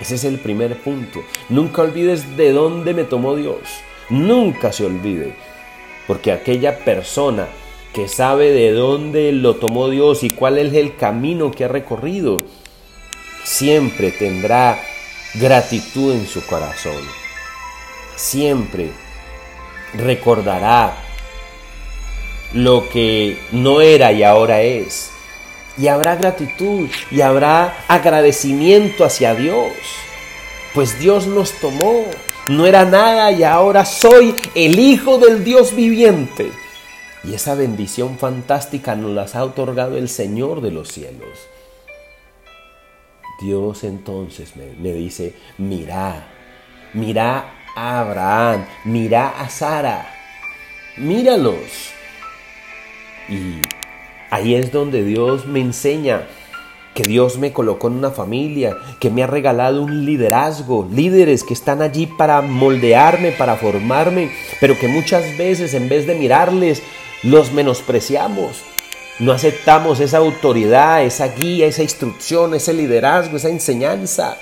Ese 0.00 0.14
es 0.14 0.24
el 0.24 0.38
primer 0.38 0.76
punto. 0.80 1.20
Nunca 1.48 1.82
olvides 1.82 2.36
de 2.36 2.52
dónde 2.52 2.94
me 2.94 3.04
tomó 3.04 3.34
Dios. 3.34 3.58
Nunca 4.10 4.72
se 4.72 4.86
olvide. 4.86 5.34
Porque 6.06 6.32
aquella 6.32 6.84
persona 6.84 7.48
que 7.92 8.08
sabe 8.08 8.52
de 8.52 8.72
dónde 8.72 9.32
lo 9.32 9.56
tomó 9.56 9.88
Dios 9.88 10.22
y 10.22 10.30
cuál 10.30 10.58
es 10.58 10.72
el 10.74 10.96
camino 10.96 11.50
que 11.50 11.64
ha 11.64 11.68
recorrido, 11.68 12.42
siempre 13.44 14.12
tendrá 14.12 14.78
gratitud 15.34 16.12
en 16.14 16.26
su 16.26 16.44
corazón. 16.46 17.02
Siempre 18.14 18.90
recordará 19.94 20.96
lo 22.52 22.88
que 22.88 23.38
no 23.52 23.80
era 23.80 24.12
y 24.12 24.22
ahora 24.22 24.62
es 24.62 25.10
y 25.78 25.88
habrá 25.88 26.16
gratitud 26.16 26.88
y 27.10 27.20
habrá 27.20 27.84
agradecimiento 27.88 29.04
hacia 29.04 29.34
Dios. 29.34 29.72
Pues 30.74 30.98
Dios 30.98 31.26
nos 31.26 31.52
tomó, 31.52 32.04
no 32.48 32.66
era 32.66 32.84
nada 32.84 33.30
y 33.30 33.44
ahora 33.44 33.84
soy 33.84 34.34
el 34.54 34.78
Hijo 34.78 35.18
del 35.18 35.44
Dios 35.44 35.74
viviente. 35.74 36.50
Y 37.24 37.34
esa 37.34 37.54
bendición 37.54 38.18
fantástica 38.18 38.94
nos 38.94 39.12
las 39.12 39.34
ha 39.34 39.44
otorgado 39.44 39.96
el 39.96 40.08
Señor 40.08 40.60
de 40.60 40.70
los 40.70 40.88
cielos. 40.88 41.48
Dios 43.40 43.84
entonces 43.84 44.54
me, 44.56 44.92
dice, 44.92 45.34
mira, 45.58 46.26
mira 46.92 47.52
a 47.76 48.00
Abraham, 48.00 48.66
mira 48.84 49.40
a 49.40 49.48
Sara, 49.48 50.12
míralos. 50.96 51.92
Y 53.28 53.60
Ahí 54.38 54.54
es 54.54 54.70
donde 54.70 55.02
Dios 55.02 55.46
me 55.46 55.58
enseña 55.58 56.28
que 56.94 57.08
Dios 57.08 57.38
me 57.38 57.52
colocó 57.52 57.88
en 57.88 57.94
una 57.94 58.12
familia, 58.12 58.76
que 59.00 59.10
me 59.10 59.24
ha 59.24 59.26
regalado 59.26 59.82
un 59.82 60.06
liderazgo, 60.06 60.88
líderes 60.92 61.42
que 61.42 61.54
están 61.54 61.82
allí 61.82 62.06
para 62.06 62.40
moldearme, 62.40 63.32
para 63.32 63.56
formarme, 63.56 64.30
pero 64.60 64.78
que 64.78 64.86
muchas 64.86 65.36
veces 65.36 65.74
en 65.74 65.88
vez 65.88 66.06
de 66.06 66.14
mirarles, 66.14 66.84
los 67.24 67.50
menospreciamos. 67.52 68.62
No 69.18 69.32
aceptamos 69.32 69.98
esa 69.98 70.18
autoridad, 70.18 71.02
esa 71.02 71.26
guía, 71.34 71.66
esa 71.66 71.82
instrucción, 71.82 72.54
ese 72.54 72.72
liderazgo, 72.72 73.38
esa 73.38 73.48
enseñanza. 73.48 74.36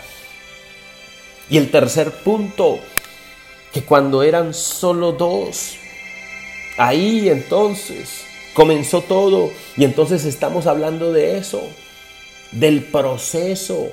Y 1.48 1.56
el 1.56 1.70
tercer 1.70 2.10
punto, 2.10 2.80
que 3.72 3.80
cuando 3.80 4.22
eran 4.22 4.52
solo 4.52 5.12
dos, 5.12 5.78
ahí 6.76 7.30
entonces 7.30 8.26
comenzó 8.56 9.02
todo. 9.02 9.50
Y 9.76 9.84
entonces 9.84 10.24
estamos 10.24 10.66
hablando 10.66 11.12
de 11.12 11.36
eso, 11.36 11.62
del 12.52 12.82
proceso. 12.82 13.90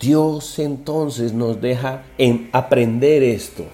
Dios 0.00 0.58
entonces 0.58 1.34
nos 1.34 1.60
deja 1.60 2.04
en 2.16 2.48
aprender 2.52 3.22
esto. 3.22 3.66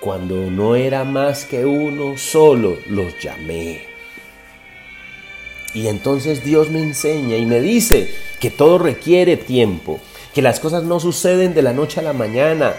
Cuando 0.00 0.50
no 0.50 0.76
era 0.76 1.04
más 1.04 1.44
que 1.44 1.66
uno 1.66 2.16
solo, 2.16 2.76
los 2.88 3.20
llamé. 3.22 3.82
Y 5.74 5.88
entonces 5.88 6.42
Dios 6.42 6.70
me 6.70 6.80
enseña 6.80 7.36
y 7.36 7.44
me 7.44 7.60
dice 7.60 8.10
que 8.40 8.50
todo 8.50 8.78
requiere 8.78 9.36
tiempo, 9.36 10.00
que 10.34 10.40
las 10.40 10.58
cosas 10.58 10.84
no 10.84 11.00
suceden 11.00 11.52
de 11.52 11.60
la 11.60 11.74
noche 11.74 12.00
a 12.00 12.02
la 12.02 12.14
mañana, 12.14 12.74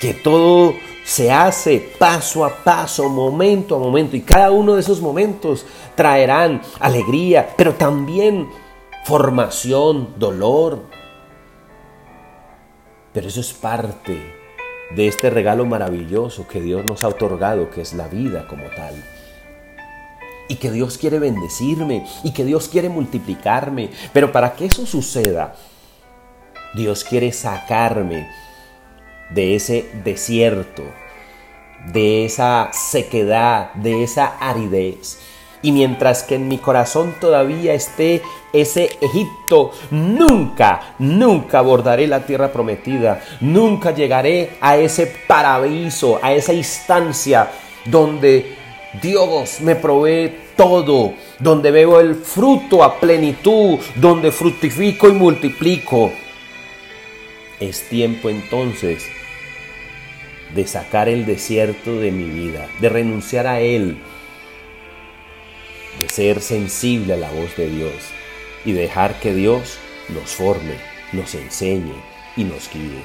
que 0.00 0.14
todo 0.14 0.76
se 1.04 1.30
hace 1.30 1.80
paso 1.98 2.44
a 2.44 2.50
paso, 2.50 3.08
momento 3.08 3.76
a 3.76 3.78
momento, 3.78 4.16
y 4.16 4.20
cada 4.20 4.50
uno 4.50 4.74
de 4.74 4.80
esos 4.80 5.00
momentos 5.00 5.66
traerán 5.94 6.62
alegría, 6.80 7.54
pero 7.56 7.74
también 7.74 8.48
formación, 9.04 10.14
dolor. 10.16 10.80
Pero 13.12 13.28
eso 13.28 13.40
es 13.40 13.52
parte 13.52 14.16
de 14.94 15.08
este 15.08 15.30
regalo 15.30 15.64
maravilloso 15.64 16.46
que 16.46 16.60
Dios 16.60 16.84
nos 16.84 17.04
ha 17.04 17.08
otorgado, 17.08 17.70
que 17.70 17.80
es 17.80 17.92
la 17.94 18.08
vida 18.08 18.46
como 18.46 18.64
tal 18.76 18.94
y 20.48 20.56
que 20.56 20.70
Dios 20.70 20.98
quiere 20.98 21.18
bendecirme 21.18 22.06
y 22.22 22.32
que 22.32 22.44
Dios 22.44 22.68
quiere 22.68 22.90
multiplicarme. 22.90 23.90
Pero 24.12 24.32
para 24.32 24.54
que 24.54 24.66
eso 24.66 24.84
suceda, 24.84 25.54
Dios 26.74 27.04
quiere 27.04 27.32
sacarme 27.32 28.28
de 29.34 29.54
ese 29.54 29.86
desierto, 30.04 30.84
de 31.92 32.24
esa 32.24 32.70
sequedad, 32.72 33.72
de 33.74 34.02
esa 34.02 34.36
aridez. 34.38 35.18
Y 35.64 35.70
mientras 35.70 36.24
que 36.24 36.34
en 36.34 36.48
mi 36.48 36.58
corazón 36.58 37.14
todavía 37.20 37.72
esté 37.72 38.20
ese 38.52 38.90
Egipto, 39.00 39.70
nunca, 39.92 40.94
nunca 40.98 41.60
abordaré 41.60 42.08
la 42.08 42.26
tierra 42.26 42.52
prometida, 42.52 43.22
nunca 43.40 43.92
llegaré 43.92 44.50
a 44.60 44.76
ese 44.76 45.06
paraíso, 45.06 46.18
a 46.20 46.32
esa 46.32 46.52
instancia 46.52 47.48
donde 47.84 48.56
Dios 49.00 49.60
me 49.60 49.76
provee 49.76 50.36
todo, 50.56 51.14
donde 51.38 51.70
veo 51.70 52.00
el 52.00 52.16
fruto 52.16 52.82
a 52.82 52.98
plenitud, 52.98 53.78
donde 53.94 54.32
fructifico 54.32 55.08
y 55.08 55.12
multiplico. 55.12 56.12
Es 57.60 57.88
tiempo 57.88 58.28
entonces 58.28 59.06
de 60.54 60.66
sacar 60.66 61.08
el 61.08 61.26
desierto 61.26 61.98
de 61.98 62.10
mi 62.10 62.24
vida, 62.24 62.68
de 62.80 62.88
renunciar 62.88 63.46
a 63.46 63.60
él, 63.60 63.98
de 65.98 66.08
ser 66.08 66.40
sensible 66.40 67.14
a 67.14 67.16
la 67.16 67.30
voz 67.30 67.56
de 67.56 67.68
Dios 67.68 67.94
y 68.64 68.72
dejar 68.72 69.18
que 69.20 69.34
Dios 69.34 69.78
nos 70.08 70.30
forme, 70.30 70.76
nos 71.12 71.34
enseñe 71.34 71.94
y 72.36 72.44
nos 72.44 72.70
guíe. 72.72 73.02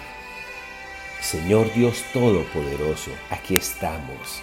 Señor 1.21 1.73
Dios 1.73 2.03
Todopoderoso, 2.13 3.11
aquí 3.29 3.55
estamos 3.55 4.41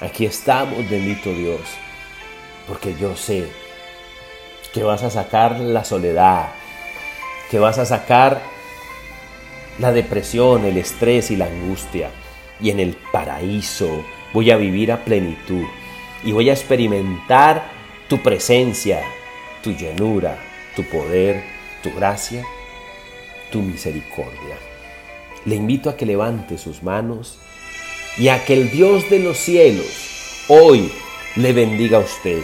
Aquí 0.00 0.24
estamos, 0.24 0.88
bendito 0.88 1.30
Dios, 1.30 1.60
porque 2.66 2.94
yo 2.98 3.14
sé 3.16 3.52
que 4.72 4.82
vas 4.82 5.02
a 5.02 5.10
sacar 5.10 5.60
la 5.60 5.84
soledad, 5.84 6.48
que 7.50 7.58
vas 7.58 7.76
a 7.76 7.84
sacar 7.84 8.40
la 9.78 9.92
depresión, 9.92 10.64
el 10.64 10.78
estrés 10.78 11.30
y 11.30 11.36
la 11.36 11.46
angustia. 11.46 12.10
Y 12.62 12.70
en 12.70 12.80
el 12.80 12.96
paraíso 13.12 14.04
voy 14.32 14.50
a 14.50 14.56
vivir 14.56 14.92
a 14.92 15.04
plenitud 15.04 15.64
y 16.24 16.32
voy 16.32 16.50
a 16.50 16.52
experimentar 16.52 17.70
tu 18.08 18.22
presencia, 18.22 19.02
tu 19.62 19.72
llenura, 19.72 20.38
tu 20.76 20.84
poder, 20.84 21.42
tu 21.82 21.92
gracia, 21.94 22.44
tu 23.50 23.62
misericordia. 23.62 24.56
Le 25.46 25.54
invito 25.54 25.88
a 25.88 25.96
que 25.96 26.06
levante 26.06 26.58
sus 26.58 26.82
manos 26.82 27.38
y 28.18 28.28
a 28.28 28.44
que 28.44 28.54
el 28.54 28.70
Dios 28.70 29.08
de 29.08 29.20
los 29.20 29.38
cielos 29.38 30.44
hoy 30.48 30.92
le 31.36 31.52
bendiga 31.52 31.98
a 31.98 32.02
usted. 32.02 32.42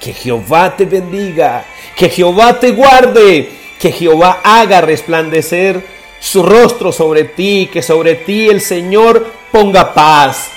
Que 0.00 0.12
Jehová 0.12 0.76
te 0.76 0.84
bendiga, 0.84 1.64
que 1.96 2.08
Jehová 2.08 2.58
te 2.58 2.72
guarde, 2.72 3.50
que 3.78 3.92
Jehová 3.92 4.40
haga 4.42 4.80
resplandecer 4.80 5.82
su 6.24 6.42
rostro 6.42 6.90
sobre 6.90 7.24
ti, 7.24 7.68
que 7.70 7.82
sobre 7.82 8.14
ti 8.14 8.48
el 8.48 8.62
Señor 8.62 9.26
ponga 9.52 9.92
paz, 9.92 10.48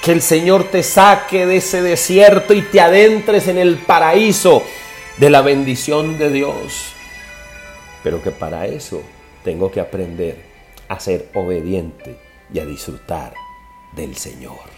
que 0.00 0.12
el 0.12 0.22
Señor 0.22 0.64
te 0.70 0.84
saque 0.84 1.46
de 1.46 1.56
ese 1.56 1.82
desierto 1.82 2.54
y 2.54 2.62
te 2.62 2.80
adentres 2.80 3.48
en 3.48 3.58
el 3.58 3.78
paraíso 3.78 4.62
de 5.16 5.30
la 5.30 5.42
bendición 5.42 6.16
de 6.16 6.30
Dios. 6.30 6.92
Pero 8.04 8.22
que 8.22 8.30
para 8.30 8.68
eso 8.68 9.02
tengo 9.42 9.68
que 9.68 9.80
aprender 9.80 10.36
a 10.86 11.00
ser 11.00 11.28
obediente 11.34 12.16
y 12.52 12.60
a 12.60 12.64
disfrutar 12.64 13.34
del 13.96 14.16
Señor. 14.16 14.73